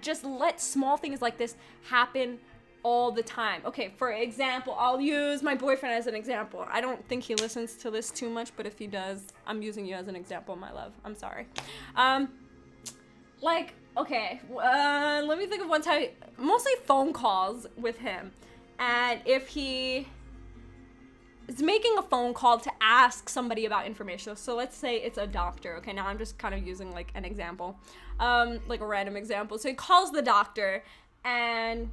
[0.00, 1.56] just let small things like this
[1.88, 2.38] happen
[2.82, 3.62] all the time.
[3.64, 6.66] Okay, for example, I'll use my boyfriend as an example.
[6.70, 9.86] I don't think he listens to this too much, but if he does, I'm using
[9.86, 10.92] you as an example, my love.
[11.04, 11.46] I'm sorry.
[11.96, 12.28] Um,
[13.40, 16.06] like okay uh, let me think of one time
[16.38, 18.32] mostly phone calls with him.
[18.78, 20.08] And if he
[21.46, 24.34] is making a phone call to ask somebody about information.
[24.36, 25.92] So let's say it's a doctor okay?
[25.92, 27.78] Now i'm just kind of using like an example
[28.20, 29.58] um, like a random example.
[29.58, 30.84] So he calls the doctor
[31.24, 31.90] and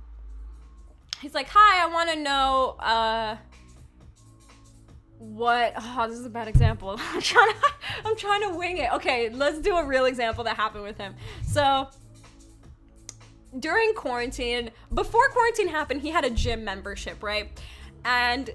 [1.21, 3.37] he's like hi i want to know uh,
[5.21, 6.99] what oh this is a bad example.
[7.13, 7.57] I'm trying to
[8.05, 8.91] i'm trying to wing it.
[8.93, 11.13] Okay let's do a real example that happened with him.
[11.45, 11.87] So
[13.59, 17.51] during quarantine before quarantine happened he had a gym membership right?
[18.03, 18.49] And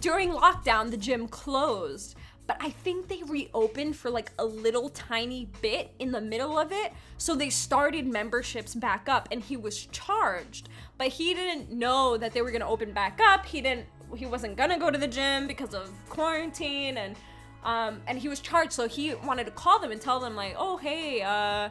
[0.00, 2.16] during lockdown the gym closed.
[2.46, 6.72] But i think they reopened for like a little tiny bit in the middle of
[6.72, 6.92] it.
[7.18, 10.68] So they started memberships back up and he was charged.
[10.98, 13.46] But he didn't know that they were going to open back up.
[13.46, 13.86] He didn't
[14.16, 17.16] he wasn't gonna go to the gym because of quarantine and
[17.64, 20.54] um, and he was charged so he wanted to call them and tell them like
[20.58, 21.68] oh hey uh,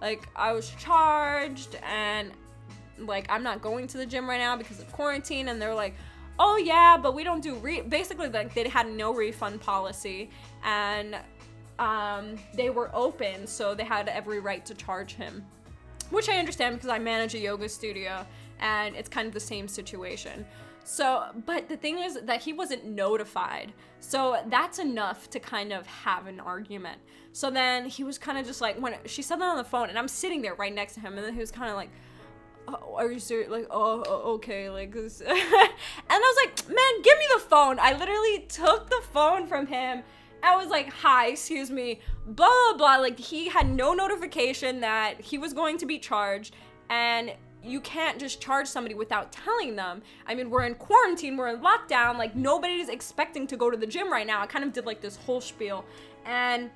[0.00, 2.32] like i was charged and
[2.98, 5.94] like i'm not going to the gym right now because of quarantine and they're like
[6.38, 7.82] oh yeah but we don't do re-.
[7.82, 10.30] basically like they had no refund policy
[10.64, 11.16] and
[11.78, 15.44] um, they were open so they had every right to charge him
[16.10, 18.26] which i understand because i manage a yoga studio
[18.60, 20.44] and it's kind of the same situation
[20.86, 23.72] so, but the thing is that he wasn't notified.
[23.98, 27.00] So that's enough to kind of have an argument.
[27.32, 29.88] So then he was kind of just like, when she said that on the phone,
[29.88, 31.90] and I'm sitting there right next to him, and then he was kind of like,
[32.68, 33.50] oh, are you serious?
[33.50, 35.20] Like, oh, oh, okay, like this.
[35.26, 35.74] and I
[36.08, 37.80] was like, man, give me the phone.
[37.80, 40.04] I literally took the phone from him.
[40.40, 42.96] I was like, hi, excuse me, blah, blah, blah.
[42.98, 46.54] Like, he had no notification that he was going to be charged.
[46.90, 47.32] And
[47.66, 50.02] you can't just charge somebody without telling them.
[50.26, 53.86] I mean, we're in quarantine, we're in lockdown, like nobody's expecting to go to the
[53.86, 54.42] gym right now.
[54.42, 55.84] I kind of did like this whole spiel.
[56.24, 56.70] And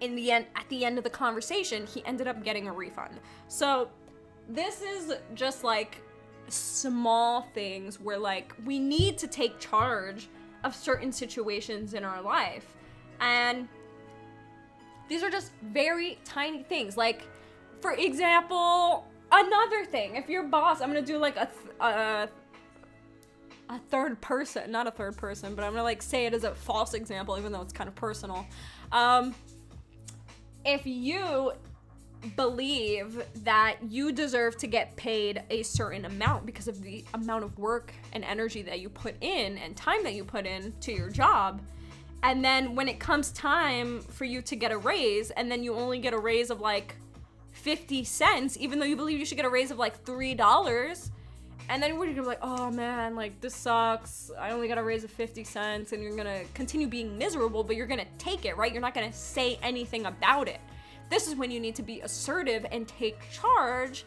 [0.00, 3.20] in the end at the end of the conversation, he ended up getting a refund.
[3.48, 3.88] So,
[4.48, 6.02] this is just like
[6.48, 10.28] small things where like we need to take charge
[10.64, 12.74] of certain situations in our life.
[13.20, 13.68] And
[15.08, 16.96] these are just very tiny things.
[16.96, 17.22] Like
[17.80, 21.48] for example, another thing, if your boss, I'm gonna do like a
[21.80, 22.26] uh,
[23.68, 26.54] a third person, not a third person, but I'm gonna like say it as a
[26.54, 28.46] false example, even though it's kind of personal.
[28.92, 29.34] Um,
[30.64, 31.52] if you
[32.36, 37.58] believe that you deserve to get paid a certain amount because of the amount of
[37.58, 41.08] work and energy that you put in and time that you put in to your
[41.08, 41.62] job,
[42.22, 45.74] and then when it comes time for you to get a raise, and then you
[45.74, 46.96] only get a raise of like
[47.60, 51.10] 50 cents, even though you believe you should get a raise of like $3,
[51.68, 54.30] and then you're gonna be like, oh man, like this sucks.
[54.38, 57.76] I only got a raise of 50 cents, and you're gonna continue being miserable, but
[57.76, 58.72] you're gonna take it, right?
[58.72, 60.60] You're not gonna say anything about it.
[61.10, 64.04] This is when you need to be assertive and take charge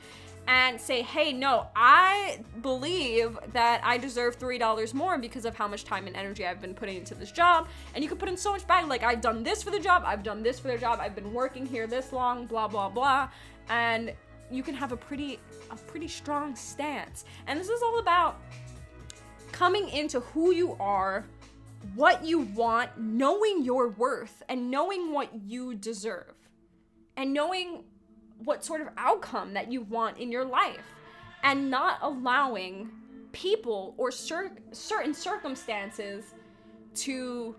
[0.48, 5.86] and say, hey, no, I believe that I deserve $3 more because of how much
[5.86, 7.68] time and energy I've been putting into this job.
[7.96, 10.04] And you can put in so much back, like, I've done this for the job,
[10.06, 13.30] I've done this for the job, I've been working here this long, blah, blah, blah.
[13.70, 14.14] And
[14.52, 15.40] you can have a pretty,
[15.72, 17.24] a pretty strong stance.
[17.48, 18.42] And this is all about
[19.54, 21.24] coming into who you are,
[21.96, 26.34] what you want, knowing your worth, and knowing what you deserve.
[27.16, 27.84] And knowing
[28.46, 30.86] what sort of outcome that you want in your life
[31.44, 32.90] and not allowing
[33.32, 36.36] people or cer- certain circumstances
[36.96, 37.56] to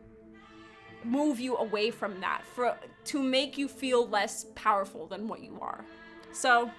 [1.05, 5.59] move you away from that for to make you feel less powerful than what you
[5.61, 5.85] are.
[6.33, 6.71] So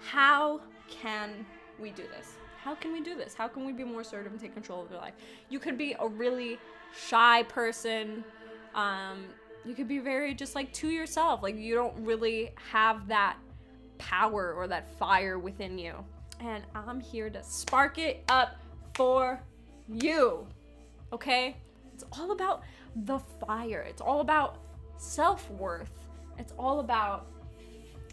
[0.00, 1.46] how can
[1.78, 2.34] we do this?
[2.62, 3.34] How can we do this?
[3.34, 5.14] How can we be more assertive and take control of your life?
[5.48, 6.58] You could be a really
[6.96, 8.24] shy person.
[8.74, 9.26] Um,
[9.64, 11.42] you could be very just like to yourself.
[11.42, 13.36] Like you don't really have that
[13.98, 15.94] power or that fire within you.
[16.40, 18.56] And I'm here to spark it up
[18.94, 19.40] for
[19.88, 20.46] you.
[21.12, 21.56] Okay?
[21.94, 22.62] It's all about
[22.96, 23.80] the fire.
[23.88, 24.58] It's all about
[24.96, 25.90] self-worth.
[26.38, 27.26] It's all about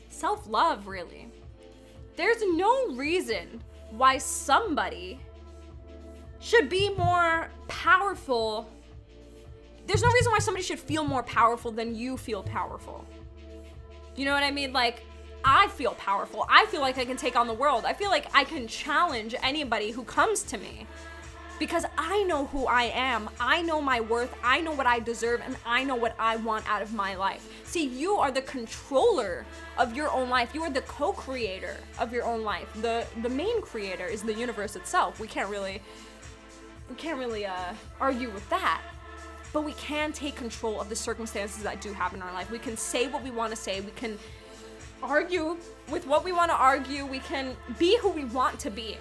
[0.10, 1.28] self-love, really.
[2.16, 5.20] There's no reason why somebody
[6.39, 8.70] should be more powerful
[9.88, 13.05] there's no reason why somebody should feel more powerful than you feel powerful.
[14.15, 14.73] You know what I mean?
[14.73, 15.03] Like,
[15.43, 16.45] I feel powerful.
[16.49, 17.86] I feel like I can take on the world.
[17.86, 20.86] I feel like I can challenge anybody who comes to me
[21.61, 23.29] because I know who I am.
[23.39, 24.34] I know my worth.
[24.43, 27.47] I know what I deserve and I know what I want out of my life.
[27.65, 29.45] See, you are the controller
[29.77, 30.55] of your own life.
[30.55, 32.67] You are the co-creator of your own life.
[32.82, 35.19] The the main creator is the universe itself.
[35.19, 35.82] We can't really
[36.89, 38.82] we can't really uh, argue with that
[39.54, 42.49] but we can take control of the circumstances that do happen in our life.
[42.52, 43.82] We can say what we want to say.
[43.82, 44.18] We can
[45.04, 45.58] argue
[45.89, 47.06] with what we want to argue.
[47.06, 48.97] We can be who we want to be.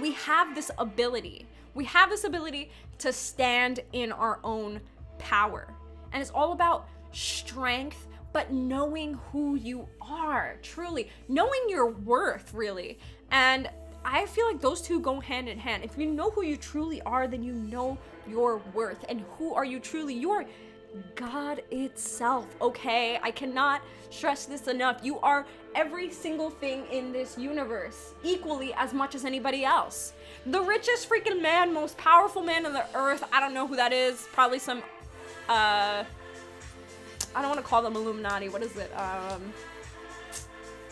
[0.00, 1.46] We have this ability.
[1.74, 4.80] We have this ability to stand in our own
[5.18, 5.72] power.
[6.12, 12.98] And it's all about strength, but knowing who you are, truly, knowing your worth, really.
[13.30, 13.68] And
[14.04, 15.84] I feel like those two go hand in hand.
[15.84, 17.98] If you know who you truly are, then you know
[18.30, 19.04] your worth.
[19.08, 20.14] And who are you truly?
[20.14, 20.46] You're
[21.14, 23.18] God itself, okay?
[23.22, 25.00] I cannot stress this enough.
[25.02, 30.14] You are every single thing in this universe, equally as much as anybody else.
[30.46, 33.92] The richest freaking man, most powerful man on the earth, I don't know who that
[33.92, 34.26] is.
[34.32, 34.78] Probably some,
[35.48, 38.48] uh, I don't want to call them Illuminati.
[38.48, 38.90] What is it?
[38.96, 39.52] Um,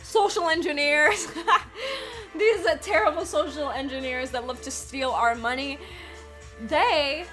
[0.02, 1.26] social engineers.
[2.38, 5.78] These are terrible social engineers that love to steal our money.
[6.66, 7.26] They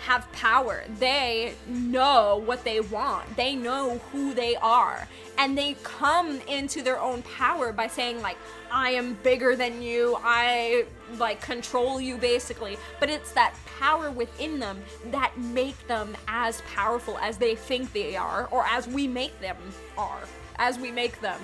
[0.00, 0.84] have power.
[0.98, 3.36] They know what they want.
[3.36, 5.06] They know who they are.
[5.36, 8.38] And they come into their own power by saying like
[8.72, 10.16] I am bigger than you.
[10.22, 10.86] I
[11.18, 12.78] like control you basically.
[12.98, 18.16] But it's that power within them that make them as powerful as they think they
[18.16, 19.56] are or as we make them
[19.98, 20.20] are.
[20.56, 21.40] As we make them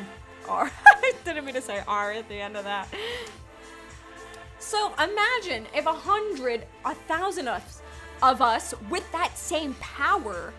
[0.48, 0.70] are.
[0.86, 2.88] I didn't mean to say are at the end of that.
[4.66, 7.62] So imagine if a hundred, a thousand of,
[8.20, 10.52] of us with that same power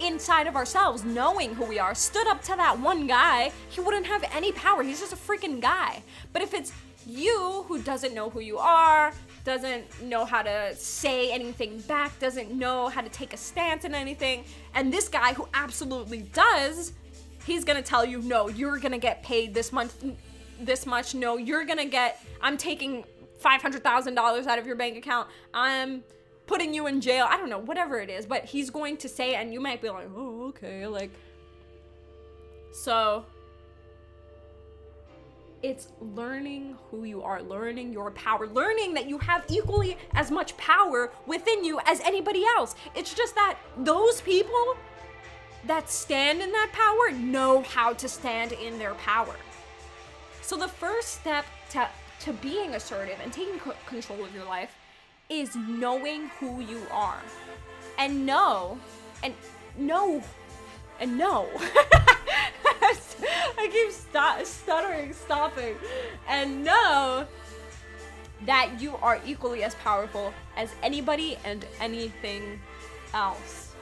[0.00, 4.06] inside of ourselves, knowing who we are, stood up to that one guy, he wouldn't
[4.06, 4.82] have any power.
[4.82, 6.02] He's just a freaking guy.
[6.32, 6.72] But if it's
[7.06, 9.12] you who doesn't know who you are,
[9.44, 13.94] doesn't know how to say anything back, doesn't know how to take a stance in
[13.94, 14.42] anything,
[14.74, 16.92] and this guy who absolutely does,
[17.46, 20.04] he's gonna tell you, no, you're gonna get paid this month,
[20.60, 21.14] this much.
[21.14, 22.22] No, you're gonna get.
[22.40, 23.04] I'm taking
[23.38, 25.28] five hundred thousand dollars out of your bank account.
[25.52, 26.04] I'm
[26.46, 27.26] putting you in jail.
[27.28, 28.26] I don't know, whatever it is.
[28.26, 31.10] But he's going to say, and you might be like, oh, okay, like.
[32.72, 33.24] So.
[35.62, 40.54] It's learning who you are, learning your power, learning that you have equally as much
[40.58, 42.74] power within you as anybody else.
[42.94, 44.76] It's just that those people
[45.66, 49.36] that stand in that power know how to stand in their power.
[50.42, 51.88] So the first step to
[52.24, 54.74] to being assertive and taking c- control of your life
[55.28, 57.20] is knowing who you are.
[57.98, 58.78] And know
[59.22, 59.34] and
[59.76, 60.22] know
[61.00, 61.48] and know.
[63.58, 65.76] I keep st- stuttering, stopping.
[66.26, 67.26] And know
[68.46, 72.58] that you are equally as powerful as anybody and anything
[73.12, 73.74] else.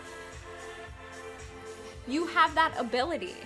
[2.09, 3.37] You have that ability.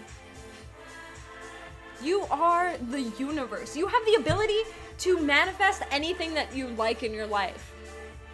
[2.03, 3.77] You are the universe.
[3.77, 4.61] You have the ability
[4.99, 7.73] to manifest anything that you like in your life.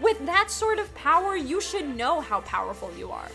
[0.01, 3.29] With that sort of power, you should know how powerful you are.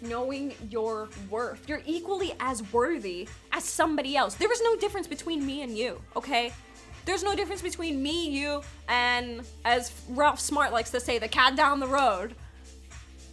[0.00, 1.68] Knowing your worth.
[1.68, 4.34] You're equally as worthy as somebody else.
[4.34, 6.52] There is no difference between me and you, okay?
[7.04, 11.56] There's no difference between me, you, and as Ralph Smart likes to say, the cat
[11.56, 12.34] down the road.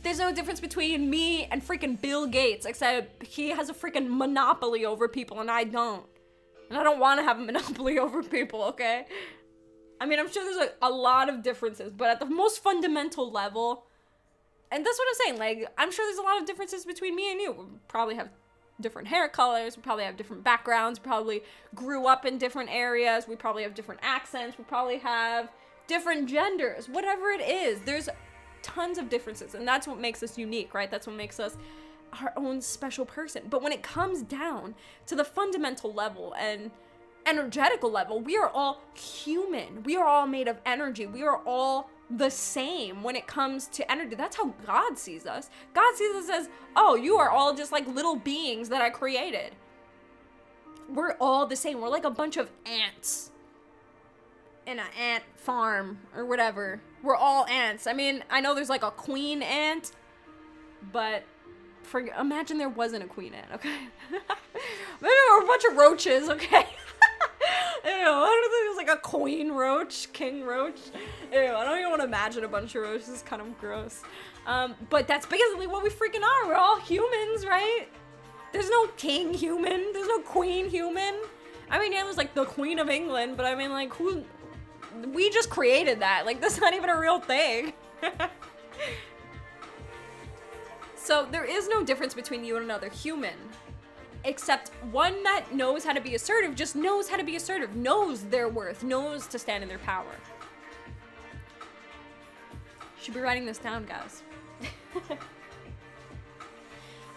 [0.01, 4.85] There's no difference between me and freaking Bill Gates, except he has a freaking monopoly
[4.85, 6.05] over people and I don't.
[6.69, 9.05] And I don't want to have a monopoly over people, okay?
[9.99, 13.29] I mean, I'm sure there's a, a lot of differences, but at the most fundamental
[13.29, 13.85] level,
[14.71, 17.31] and that's what I'm saying, like, I'm sure there's a lot of differences between me
[17.31, 17.51] and you.
[17.51, 18.29] We probably have
[18.79, 21.43] different hair colors, we probably have different backgrounds, probably
[21.75, 25.49] grew up in different areas, we probably have different accents, we probably have
[25.87, 27.81] different genders, whatever it is.
[27.81, 28.07] There's
[28.61, 30.89] tons of differences, and that's what makes us unique, right?
[30.89, 31.57] That's what makes us
[32.21, 33.43] our own special person.
[33.49, 34.75] But when it comes down
[35.07, 36.71] to the fundamental level and
[37.25, 39.83] energetical level, we are all human.
[39.83, 41.05] We are all made of energy.
[41.05, 44.15] We are all the same when it comes to energy.
[44.15, 45.49] That's how God sees us.
[45.73, 49.55] God sees us as, oh, you are all just like little beings that I created.
[50.89, 51.81] We're all the same.
[51.81, 53.29] We're like a bunch of ants
[54.69, 56.79] in an ant farm or whatever.
[57.01, 57.87] We're all ants.
[57.87, 59.91] I mean, I know there's like a queen ant,
[60.93, 61.23] but
[61.81, 63.75] for, imagine there wasn't a queen ant, okay?
[64.11, 66.67] Maybe we're a bunch of roaches, okay?
[67.85, 70.79] Ew, I don't think it was like a queen roach, king roach.
[71.33, 73.09] Ew, I don't even want to imagine a bunch of roaches.
[73.09, 74.03] It's kind of gross.
[74.45, 76.47] Um, but that's basically what we freaking are.
[76.47, 77.87] We're all humans, right?
[78.51, 79.93] There's no king human.
[79.93, 81.15] There's no queen human.
[81.71, 84.23] I mean, yeah, there's like the queen of England, but I mean, like, who?
[85.13, 86.25] We just created that.
[86.25, 87.73] Like, that's not even a real thing.
[90.95, 93.35] so there is no difference between you and another human
[94.23, 98.23] except one that knows how to be assertive just knows how to be assertive, knows
[98.23, 100.11] their worth, knows to stand in their power.
[103.01, 104.23] Should be writing this down, guys.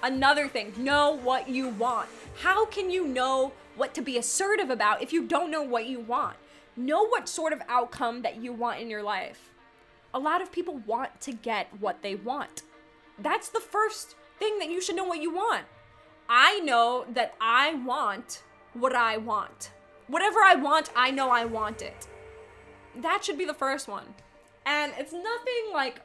[0.02, 2.08] Another thing, know what you want.
[2.40, 6.00] How can you know what to be assertive about if you don't know what you
[6.00, 6.36] want?
[6.76, 9.50] Know what sort of outcome that you want in your life.
[10.14, 12.62] A lot of people want to get what they want.
[13.18, 15.64] That's the first thing that you should know what you want.
[16.28, 18.42] I know that I want
[18.74, 19.70] what I want.
[20.06, 22.06] Whatever I want, I know I want it.
[22.96, 24.14] That should be the first one.
[24.66, 26.00] And it's nothing like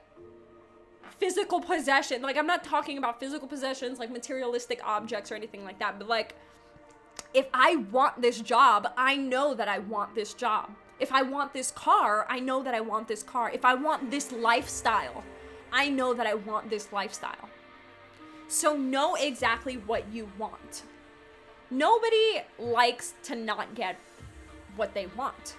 [1.18, 2.22] physical possession.
[2.22, 6.08] Like, I'm not talking about physical possessions, like materialistic objects or anything like that, but
[6.08, 6.36] like,
[7.38, 10.72] if I want this job, I know that I want this job.
[11.00, 13.52] If I want this car, I know that I want this car.
[13.52, 15.24] If I want this lifestyle,
[15.72, 17.48] I know that I want this lifestyle.
[18.48, 20.82] So know exactly what you want.
[21.70, 23.98] Nobody likes to not get
[24.76, 25.58] what they want.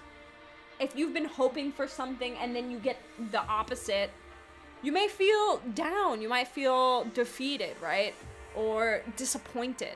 [0.81, 2.97] If you've been hoping for something and then you get
[3.31, 4.11] the opposite,
[4.83, 8.13] you may feel down, you might feel defeated, right?
[8.53, 9.95] Or disappointed.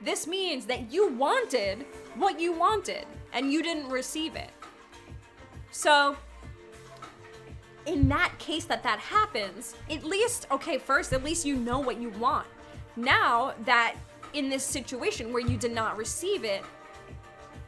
[0.00, 1.84] This means that you wanted
[2.16, 4.50] what you wanted and you didn't receive it.
[5.70, 6.16] So,
[7.86, 12.00] in that case that that happens, at least, okay, first, at least you know what
[12.00, 12.46] you want.
[12.96, 13.96] Now that
[14.32, 16.62] in this situation where you did not receive it,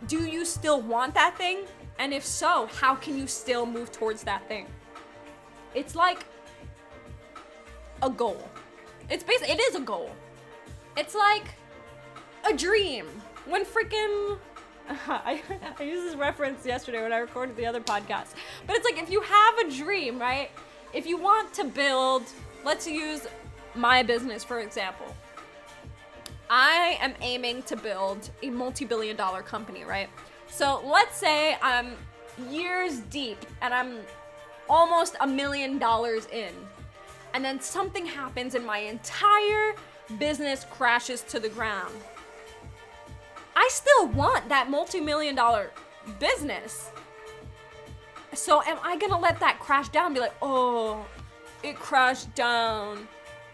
[0.07, 1.65] do you still want that thing?
[1.99, 4.67] And if so, how can you still move towards that thing?
[5.75, 6.25] It's like
[8.03, 8.49] a goal.
[9.09, 10.11] It's basically, it is a goal.
[10.97, 11.45] It's like
[12.49, 13.07] a dream.
[13.47, 14.39] When freaking
[14.89, 15.43] I,
[15.79, 18.35] I used this reference yesterday when I recorded the other podcast.
[18.67, 20.51] But it's like if you have a dream, right?
[20.93, 22.25] If you want to build,
[22.65, 23.27] let's use
[23.75, 25.15] my business for example.
[26.51, 30.09] I am aiming to build a multi billion dollar company, right?
[30.49, 31.97] So let's say I'm
[32.51, 34.01] years deep and I'm
[34.69, 36.53] almost a million dollars in.
[37.35, 39.75] And then something happens and my entire
[40.19, 41.95] business crashes to the ground.
[43.63, 45.71] I still want that multi million dollar
[46.19, 46.91] business.
[48.35, 51.07] So am I gonna let that crash down be like, oh,
[51.63, 53.07] it crashed down.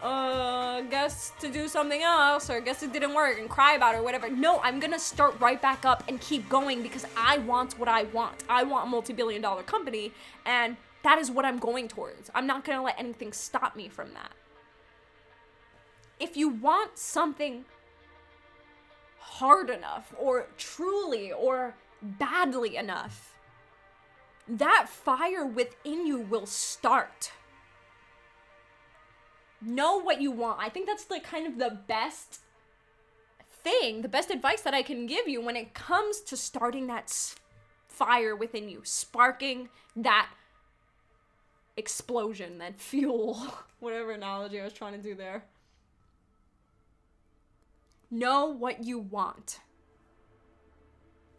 [0.02, 3.98] uh, guess to do something else, or guess it didn't work, and cry about it,
[3.98, 4.30] or whatever.
[4.30, 8.04] No, I'm gonna start right back up and keep going because I want what I
[8.04, 8.44] want.
[8.48, 10.12] I want a multi billion dollar company,
[10.46, 12.30] and that is what I'm going towards.
[12.34, 14.32] I'm not gonna let anything stop me from that.
[16.20, 17.64] If you want something
[19.32, 23.34] hard enough, or truly, or badly enough,
[24.46, 27.32] that fire within you will start
[29.60, 30.58] know what you want.
[30.60, 32.40] I think that's the kind of the best
[33.50, 37.34] thing, the best advice that I can give you when it comes to starting that
[37.86, 40.28] fire within you, sparking that
[41.76, 43.46] explosion, that fuel,
[43.80, 45.44] whatever analogy I was trying to do there.
[48.10, 49.60] Know what you want.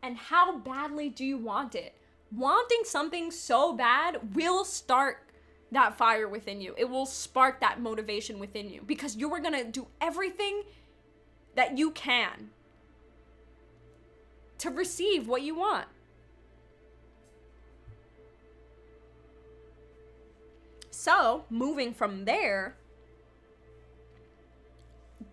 [0.02, 1.96] And how badly do you want it?
[2.32, 5.30] Wanting something so bad will start
[5.72, 6.74] that fire within you.
[6.78, 10.64] It will spark that motivation within you because you are going to do everything
[11.56, 12.50] that you can
[14.60, 15.88] to receive what you want.
[20.92, 22.76] So, moving from there,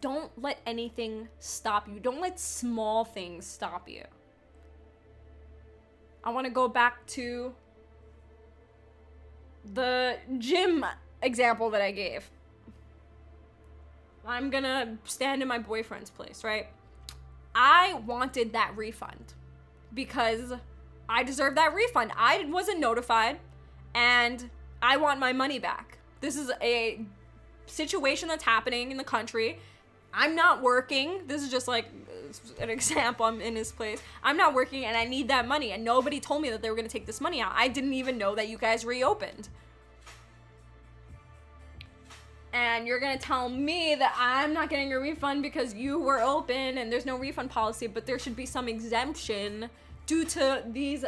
[0.00, 2.00] don't let anything stop you.
[2.00, 4.04] Don't let small things stop you.
[6.24, 7.54] I want to go back to
[9.74, 10.84] the gym
[11.22, 12.30] example that I gave.
[14.26, 16.66] I'm gonna stand in my boyfriend's place, right?
[17.54, 19.34] I wanted that refund
[19.94, 20.52] because
[21.08, 22.12] I deserve that refund.
[22.16, 23.38] I wasn't notified
[23.94, 24.50] and
[24.82, 25.98] I want my money back.
[26.20, 27.00] This is a
[27.66, 29.58] situation that's happening in the country.
[30.16, 31.20] I'm not working.
[31.26, 31.86] This is just like
[32.58, 33.26] an example.
[33.26, 34.02] I'm in his place.
[34.22, 35.72] I'm not working and I need that money.
[35.72, 37.52] And nobody told me that they were going to take this money out.
[37.54, 39.50] I didn't even know that you guys reopened.
[42.54, 46.22] And you're going to tell me that I'm not getting a refund because you were
[46.22, 49.68] open and there's no refund policy, but there should be some exemption
[50.06, 51.04] due to these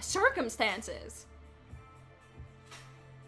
[0.00, 1.26] circumstances.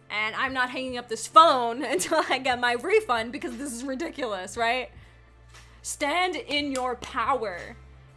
[0.08, 3.84] And I'm not hanging up this phone until I get my refund because this is
[3.84, 4.88] ridiculous, right?
[5.89, 7.74] Stand in your power.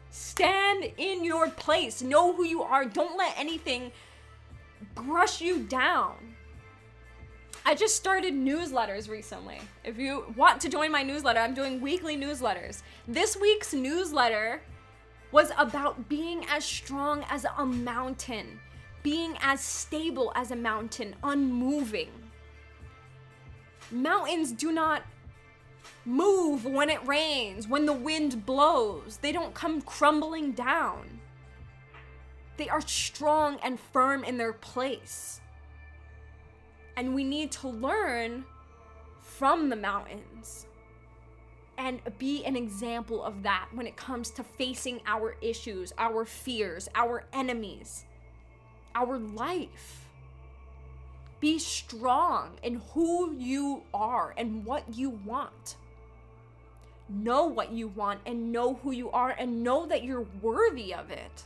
[0.09, 2.01] Stand in your place.
[2.01, 2.83] Know who you are.
[2.83, 3.93] Don't let anything
[4.93, 6.15] brush you down.
[7.65, 9.61] I just started newsletters recently.
[9.85, 12.81] If you want to join my newsletter, I'm doing weekly newsletters.
[13.07, 14.61] This week's newsletter
[15.31, 18.59] was about being as strong as a mountain,
[19.01, 22.11] being as stable as a mountain, unmoving.
[23.91, 25.03] Mountains do not
[26.05, 29.19] move when it rains, when the wind blows.
[29.21, 31.19] They don't come crumbling down.
[32.57, 35.41] They are strong and firm in their place.
[36.97, 38.45] And we need to learn
[39.21, 40.67] from the mountains
[41.77, 46.87] and be an example of that when it comes to facing our issues, our fears,
[46.93, 48.05] our enemies,
[48.93, 50.07] our life.
[51.39, 55.77] Be strong in who you are and what you want
[57.11, 61.11] know what you want and know who you are and know that you're worthy of
[61.11, 61.43] it.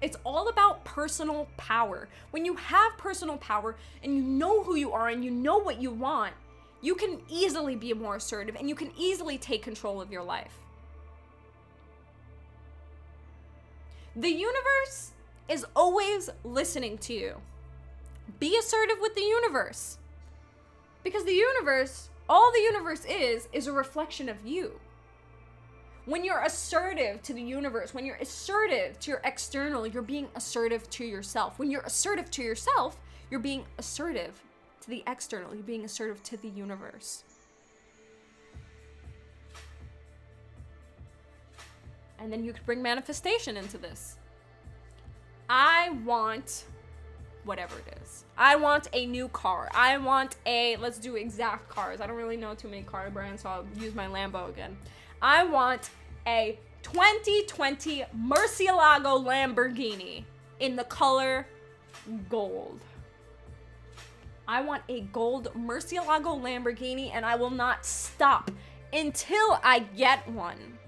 [0.00, 2.08] It's all about personal power.
[2.30, 5.80] When you have personal power and you know who you are and you know what
[5.80, 6.34] you want,
[6.82, 10.58] you can easily be more assertive and you can easily take control of your life.
[14.16, 15.12] The universe
[15.48, 17.40] is always listening to you.
[18.38, 19.96] Be assertive with the universe.
[21.04, 24.80] Because the universe, all the universe is, is a reflection of you.
[26.06, 30.90] When you're assertive to the universe, when you're assertive to your external, you're being assertive
[30.90, 31.58] to yourself.
[31.58, 32.98] When you're assertive to yourself,
[33.30, 34.42] you're being assertive
[34.80, 37.24] to the external, you're being assertive to the universe.
[42.18, 44.16] And then you could bring manifestation into this.
[45.48, 46.64] I want
[47.44, 48.24] whatever it is.
[48.36, 49.68] I want a new car.
[49.74, 52.00] I want a, let's do exact cars.
[52.00, 54.76] I don't really know too many car brands, so I'll use my Lambo again.
[55.20, 55.90] I want
[56.26, 60.24] a 2020 Murcielago Lamborghini
[60.60, 61.46] in the color
[62.28, 62.80] gold.
[64.46, 68.50] I want a gold Murcielago Lamborghini and I will not stop
[68.92, 70.78] until I get one.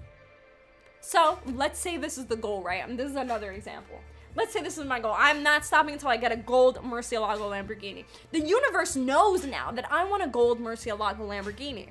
[1.01, 2.87] So let's say this is the goal, right?
[2.87, 3.99] And this is another example
[4.37, 5.15] let's say this is my goal.
[5.17, 8.05] I'm not stopping until I get a gold Murcielago Lamborghini.
[8.31, 11.87] The universe knows now that I want a gold Murcielago Lamborghini.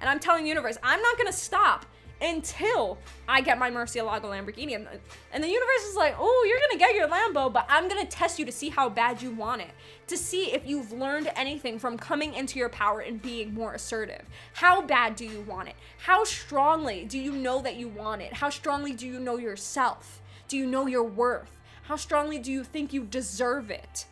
[0.00, 1.86] And I'm telling universe, I'm not gonna stop
[2.20, 4.74] until I get my Murcielago Lamborghini.
[4.74, 4.98] And the,
[5.32, 8.40] and the universe is like, oh, you're gonna get your Lambo, but I'm gonna test
[8.40, 9.70] you to see how bad you want it.
[10.08, 14.22] To see if you've learned anything from coming into your power and being more assertive.
[14.54, 15.76] How bad do you want it?
[15.98, 18.32] How strongly do you know that you want it?
[18.32, 20.20] How strongly do you know yourself?
[20.48, 21.50] Do you know your worth?
[21.84, 24.06] How strongly do you think you deserve it?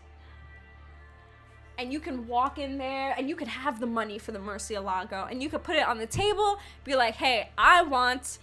[1.79, 5.29] and you can walk in there and you could have the money for the Murcielago
[5.31, 8.39] and you could put it on the table, be like, hey, I want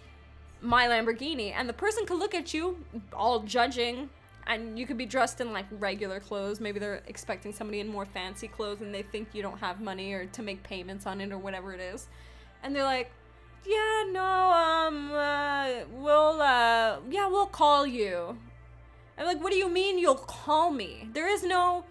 [0.61, 1.53] my Lamborghini.
[1.55, 4.09] And the person could look at you, all judging,
[4.47, 6.59] and you could be dressed in like regular clothes.
[6.59, 10.11] Maybe they're expecting somebody in more fancy clothes and they think you don't have money
[10.13, 12.07] or to make payments on it or whatever it is.
[12.63, 13.11] And they're like,
[13.65, 18.37] yeah, no, um, uh, we'll, uh, yeah, we'll call you.
[19.19, 21.09] I'm like, what do you mean you'll call me?
[21.13, 21.83] There is no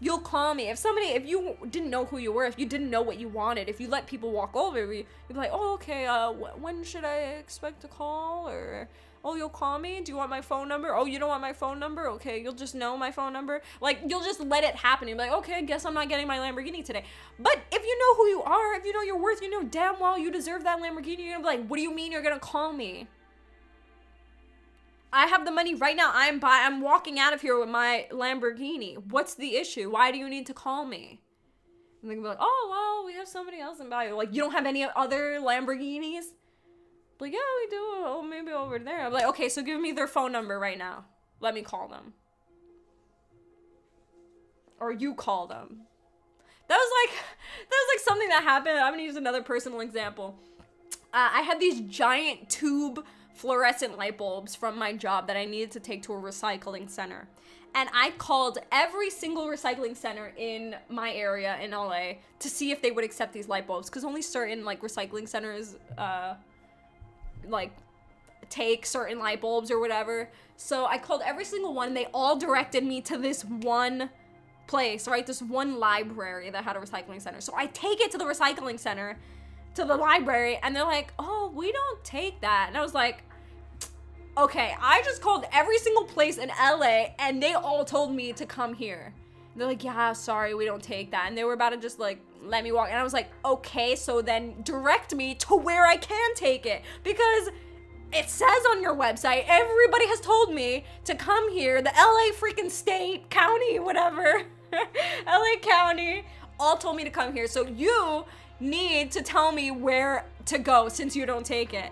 [0.00, 0.68] you'll call me.
[0.68, 3.28] If somebody, if you didn't know who you were, if you didn't know what you
[3.28, 6.62] wanted, if you let people walk over you, you'd be like, oh, okay, uh, wh-
[6.62, 8.48] when should I expect a call?
[8.48, 8.88] Or,
[9.24, 10.00] oh, you'll call me?
[10.02, 10.94] Do you want my phone number?
[10.94, 12.08] Oh, you don't want my phone number?
[12.10, 13.62] Okay, you'll just know my phone number.
[13.80, 15.08] Like, you'll just let it happen.
[15.08, 17.04] You'll be like, okay, I guess I'm not getting my Lamborghini today.
[17.38, 19.98] But if you know who you are, if you know your worth, you know damn
[19.98, 22.38] well you deserve that Lamborghini, you're gonna be like, what do you mean you're gonna
[22.38, 23.08] call me?
[25.16, 26.10] I have the money right now.
[26.12, 28.98] I'm buy I'm walking out of here with my Lamborghini.
[29.10, 29.90] What's the issue?
[29.90, 31.22] Why do you need to call me?
[32.02, 34.14] And they can be like, oh well, we have somebody else in value.
[34.14, 36.24] Like, you don't have any other Lamborghinis?
[37.18, 37.76] Like, yeah, we do.
[37.80, 39.06] Oh, maybe over there.
[39.06, 41.06] I'm like, okay, so give me their phone number right now.
[41.40, 42.12] Let me call them.
[44.78, 45.80] Or you call them.
[46.68, 47.16] That was like
[47.70, 48.78] that was like something that happened.
[48.78, 50.38] I'm gonna use another personal example.
[51.14, 53.02] Uh, I had these giant tube
[53.36, 57.28] fluorescent light bulbs from my job that I needed to take to a recycling center.
[57.74, 62.80] And I called every single recycling center in my area in LA to see if
[62.80, 66.34] they would accept these light bulbs because only certain like recycling centers uh
[67.46, 67.72] like
[68.48, 70.30] take certain light bulbs or whatever.
[70.56, 71.94] So I called every single one.
[71.94, 74.10] They all directed me to this one
[74.66, 75.26] place, right?
[75.26, 77.40] This one library that had a recycling center.
[77.40, 79.18] So I take it to the recycling center,
[79.74, 82.66] to the library, and they're like, oh, we don't take that.
[82.68, 83.22] And I was like,
[84.36, 88.46] okay, I just called every single place in LA and they all told me to
[88.46, 89.12] come here.
[89.52, 91.26] And they're like, yeah, sorry, we don't take that.
[91.28, 92.88] And they were about to just like let me walk.
[92.88, 96.82] And I was like, okay, so then direct me to where I can take it.
[97.02, 97.50] Because
[98.12, 102.70] it says on your website, everybody has told me to come here, the LA freaking
[102.70, 104.42] state, county, whatever,
[105.26, 106.24] LA County,
[106.60, 107.46] all told me to come here.
[107.46, 108.24] So you
[108.60, 111.90] need to tell me where to go since you don't take it.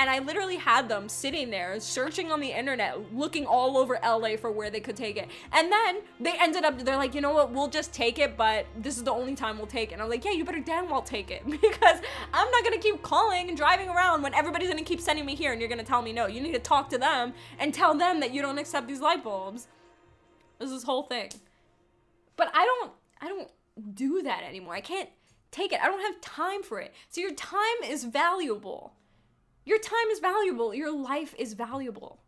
[0.00, 4.38] And I literally had them sitting there searching on the internet, looking all over LA
[4.38, 5.28] for where they could take it.
[5.52, 8.64] And then they ended up, they're like, you know what, we'll just take it, but
[8.78, 9.92] this is the only time we'll take it.
[9.92, 11.98] And I'm like, yeah, you better damn well take it because
[12.32, 15.52] I'm not gonna keep calling and driving around when everybody's gonna keep sending me here
[15.52, 16.26] and you're gonna tell me no.
[16.26, 19.22] You need to talk to them and tell them that you don't accept these light
[19.22, 19.68] bulbs.
[20.58, 21.28] This is this whole thing.
[22.36, 23.50] But I don't, I don't
[23.94, 24.72] do that anymore.
[24.72, 25.10] I can't
[25.50, 25.80] take it.
[25.82, 26.94] I don't have time for it.
[27.10, 28.94] So your time is valuable.
[29.70, 30.74] Your time is valuable.
[30.74, 32.18] Your life is valuable.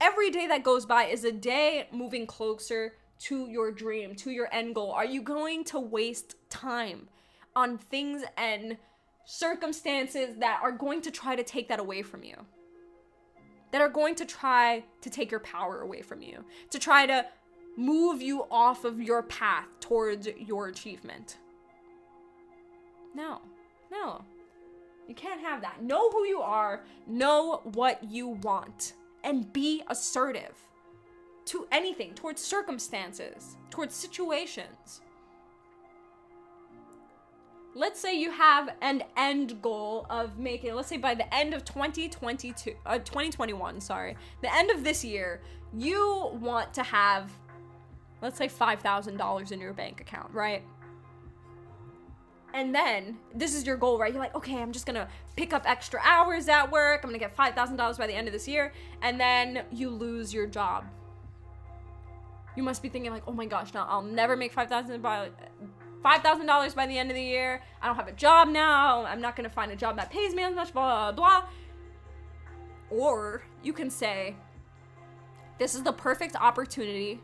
[0.00, 4.48] Every day that goes by is a day moving closer to your dream, to your
[4.52, 4.90] end goal.
[4.90, 7.08] Are you going to waste time
[7.54, 8.76] on things and
[9.24, 12.34] circumstances that are going to try to take that away from you?
[13.70, 17.26] That are going to try to take your power away from you, to try to
[17.76, 21.36] move you off of your path towards your achievement?
[23.14, 23.40] No,
[23.88, 24.24] no.
[25.08, 25.82] You can't have that.
[25.82, 30.56] Know who you are, know what you want, and be assertive
[31.46, 35.02] to anything, towards circumstances, towards situations.
[37.74, 41.64] Let's say you have an end goal of making, let's say by the end of
[41.64, 45.40] 2022, uh, 2021, sorry, the end of this year,
[45.76, 47.30] you want to have,
[48.22, 50.62] let's say $5,000 in your bank account, right?
[52.54, 54.12] And then this is your goal, right?
[54.12, 57.00] You're like, okay, I'm just gonna pick up extra hours at work.
[57.02, 58.72] I'm gonna get $5,000 by the end of this year.
[59.02, 60.84] And then you lose your job.
[62.56, 65.30] You must be thinking, like, oh my gosh, now I'll never make 5,000 by.
[66.04, 67.62] $5,000 by the end of the year.
[67.80, 69.06] I don't have a job now.
[69.06, 71.48] I'm not going to find a job that pays me as much, blah, blah, blah.
[72.90, 74.36] Or you can say,
[75.58, 77.22] this is the perfect opportunity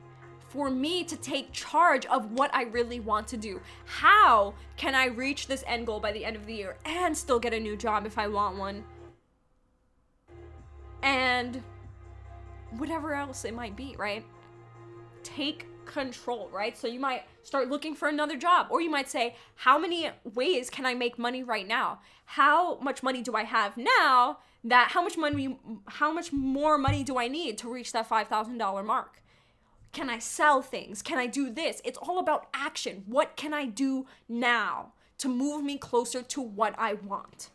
[0.50, 3.60] for me to take charge of what I really want to do.
[3.86, 7.38] How can I reach this end goal by the end of the year and still
[7.38, 8.84] get a new job if I want one?
[11.02, 11.62] And
[12.78, 14.24] whatever else it might be, right?
[15.22, 16.76] Take control, right?
[16.76, 20.68] So you might start looking for another job, or you might say, How many ways
[20.68, 22.00] can I make money right now?
[22.24, 24.38] How much money do I have now?
[24.64, 28.84] That how much money, how much more money do I need to reach that $5,000
[28.84, 29.22] mark?
[29.92, 31.02] Can I sell things?
[31.02, 31.80] Can I do this?
[31.84, 33.04] It's all about action.
[33.06, 37.50] What can I do now to move me closer to what I want?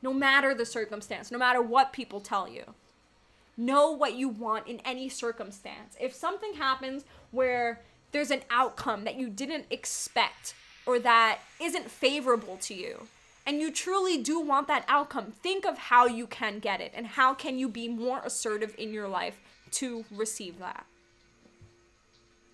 [0.00, 2.74] No matter the circumstance, no matter what people tell you
[3.56, 5.96] know what you want in any circumstance.
[6.00, 7.80] If something happens where
[8.12, 10.54] there's an outcome that you didn't expect
[10.86, 13.06] or that isn't favorable to you,
[13.44, 17.06] and you truly do want that outcome, think of how you can get it and
[17.06, 19.40] how can you be more assertive in your life
[19.72, 20.86] to receive that.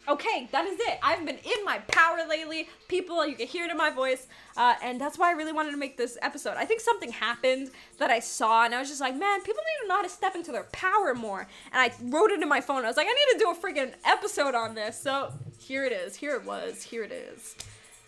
[0.09, 0.99] Okay, that is it.
[1.03, 2.69] I've been in my power lately.
[2.89, 4.27] People, you can hear it in my voice.
[4.57, 6.57] Uh, and that's why I really wanted to make this episode.
[6.57, 9.83] I think something happened that I saw, and I was just like, man, people need
[9.83, 11.47] to know how to step into their power more.
[11.73, 12.85] And I wrote it in my phone.
[12.85, 14.99] I was like, I need to do a freaking episode on this.
[14.99, 16.17] So here it is.
[16.17, 16.83] Here it was.
[16.83, 17.55] Here it is.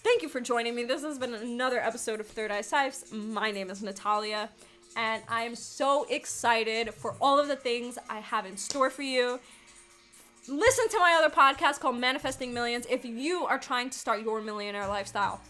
[0.02, 0.84] Thank you for joining me.
[0.84, 3.12] This has been another episode of Third Eye Sipes.
[3.12, 4.48] My name is Natalia,
[4.96, 9.02] and I am so excited for all of the things I have in store for
[9.02, 9.38] you
[10.50, 14.40] listen to my other podcast called Manifesting Millions if you are trying to start your
[14.42, 15.40] millionaire lifestyle.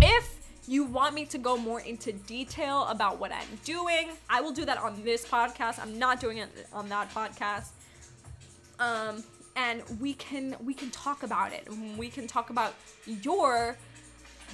[0.00, 0.38] If
[0.68, 4.64] you want me to go more into detail about what I'm doing, I will do
[4.64, 5.80] that on this podcast.
[5.80, 7.70] I'm not doing it on that podcast.
[8.78, 9.24] Um,
[9.56, 11.66] and we can we can talk about it.
[11.96, 12.74] We can talk about
[13.22, 13.76] your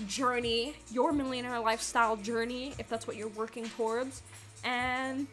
[0.06, 4.22] journey, your millionaire lifestyle journey, if that's what you're working towards.
[4.64, 5.26] And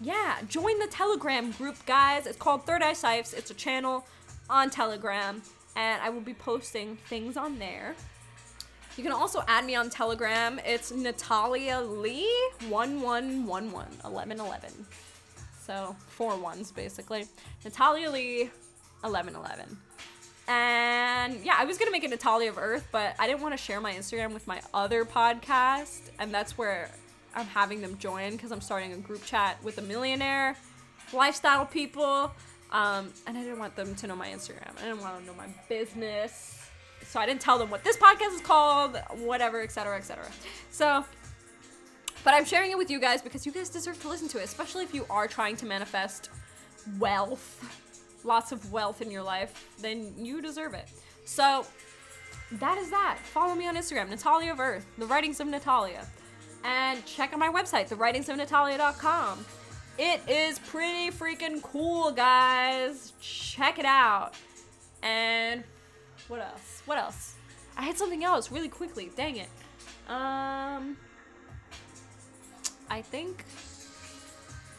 [0.00, 2.26] yeah, join the Telegram group, guys.
[2.26, 3.34] It's called Third Eye Sipes.
[3.34, 4.06] It's a channel
[4.48, 5.42] on Telegram,
[5.76, 7.94] and I will be posting things on there.
[8.96, 10.58] You can also add me on Telegram.
[10.64, 12.28] It's Natalia Lee
[12.68, 13.46] 1111
[14.02, 14.86] 1111.
[15.64, 17.26] So four ones basically.
[17.64, 18.50] Natalia Lee
[19.02, 19.76] 1111.
[20.48, 23.62] And yeah, I was gonna make it Natalia of Earth, but I didn't want to
[23.62, 26.90] share my Instagram with my other podcast, and that's where
[27.34, 30.56] I'm having them join because I'm starting a group chat with a millionaire
[31.12, 32.32] lifestyle people.
[32.72, 34.76] Um, and I didn't want them to know my Instagram.
[34.78, 36.70] I didn't want them to know my business.
[37.06, 40.26] So I didn't tell them what this podcast is called, whatever, etc., etc.
[40.70, 41.04] So,
[42.22, 44.44] but I'm sharing it with you guys because you guys deserve to listen to it,
[44.44, 46.30] especially if you are trying to manifest
[46.98, 50.88] wealth, lots of wealth in your life, then you deserve it.
[51.24, 51.66] So,
[52.52, 53.18] that is that.
[53.22, 56.06] Follow me on Instagram, Natalia of Earth, the writings of Natalia
[56.64, 59.44] and check out my website, thewritingsofnatalia.com.
[59.98, 63.12] It is pretty freaking cool, guys.
[63.20, 64.32] Check it out.
[65.02, 65.64] And
[66.28, 66.82] what else?
[66.86, 67.34] What else?
[67.76, 69.10] I had something else really quickly.
[69.16, 69.48] Dang it.
[70.08, 70.96] Um,
[72.88, 73.44] I think.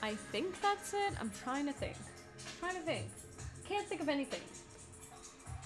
[0.04, 1.14] I think that's it.
[1.20, 1.96] I'm trying to think.
[1.96, 3.06] I'm trying to think.
[3.68, 4.42] Can't think of anything.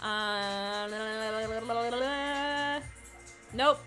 [0.01, 0.87] Uh,
[3.53, 3.79] nope.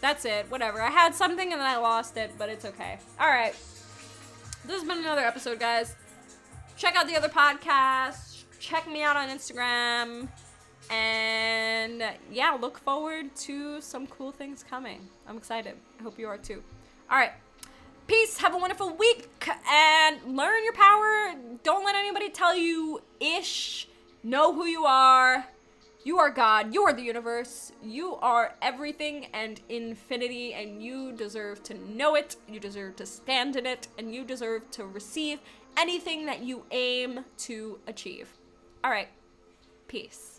[0.00, 0.46] That's it.
[0.50, 0.80] Whatever.
[0.80, 2.98] I had something and then I lost it, but it's okay.
[3.18, 3.52] All right.
[4.66, 5.94] This has been another episode, guys.
[6.76, 8.44] Check out the other podcasts.
[8.58, 10.28] Check me out on Instagram.
[10.90, 15.08] And yeah, look forward to some cool things coming.
[15.28, 15.74] I'm excited.
[15.98, 16.62] I hope you are too.
[17.10, 17.32] All right.
[18.06, 18.38] Peace.
[18.38, 19.28] Have a wonderful week
[19.70, 21.34] and learn your power.
[21.62, 23.88] Don't let anybody tell you ish.
[24.22, 25.46] Know who you are.
[26.02, 31.62] You are God, you are the universe, you are everything and infinity, and you deserve
[31.64, 35.40] to know it, you deserve to stand in it, and you deserve to receive
[35.76, 38.32] anything that you aim to achieve.
[38.82, 39.08] All right,
[39.88, 40.29] peace.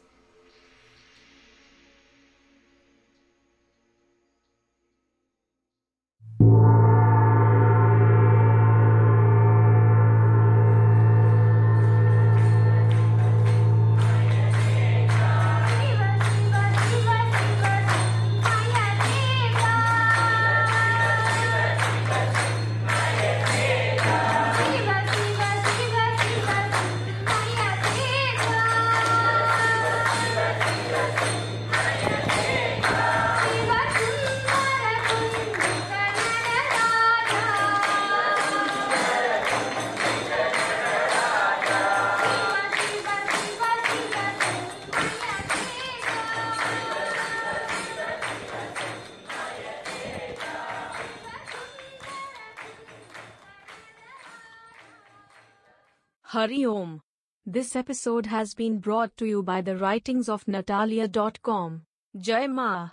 [57.54, 61.82] This episode has been brought to you by the writings of Natalia.com.
[62.16, 62.92] Jai Ma.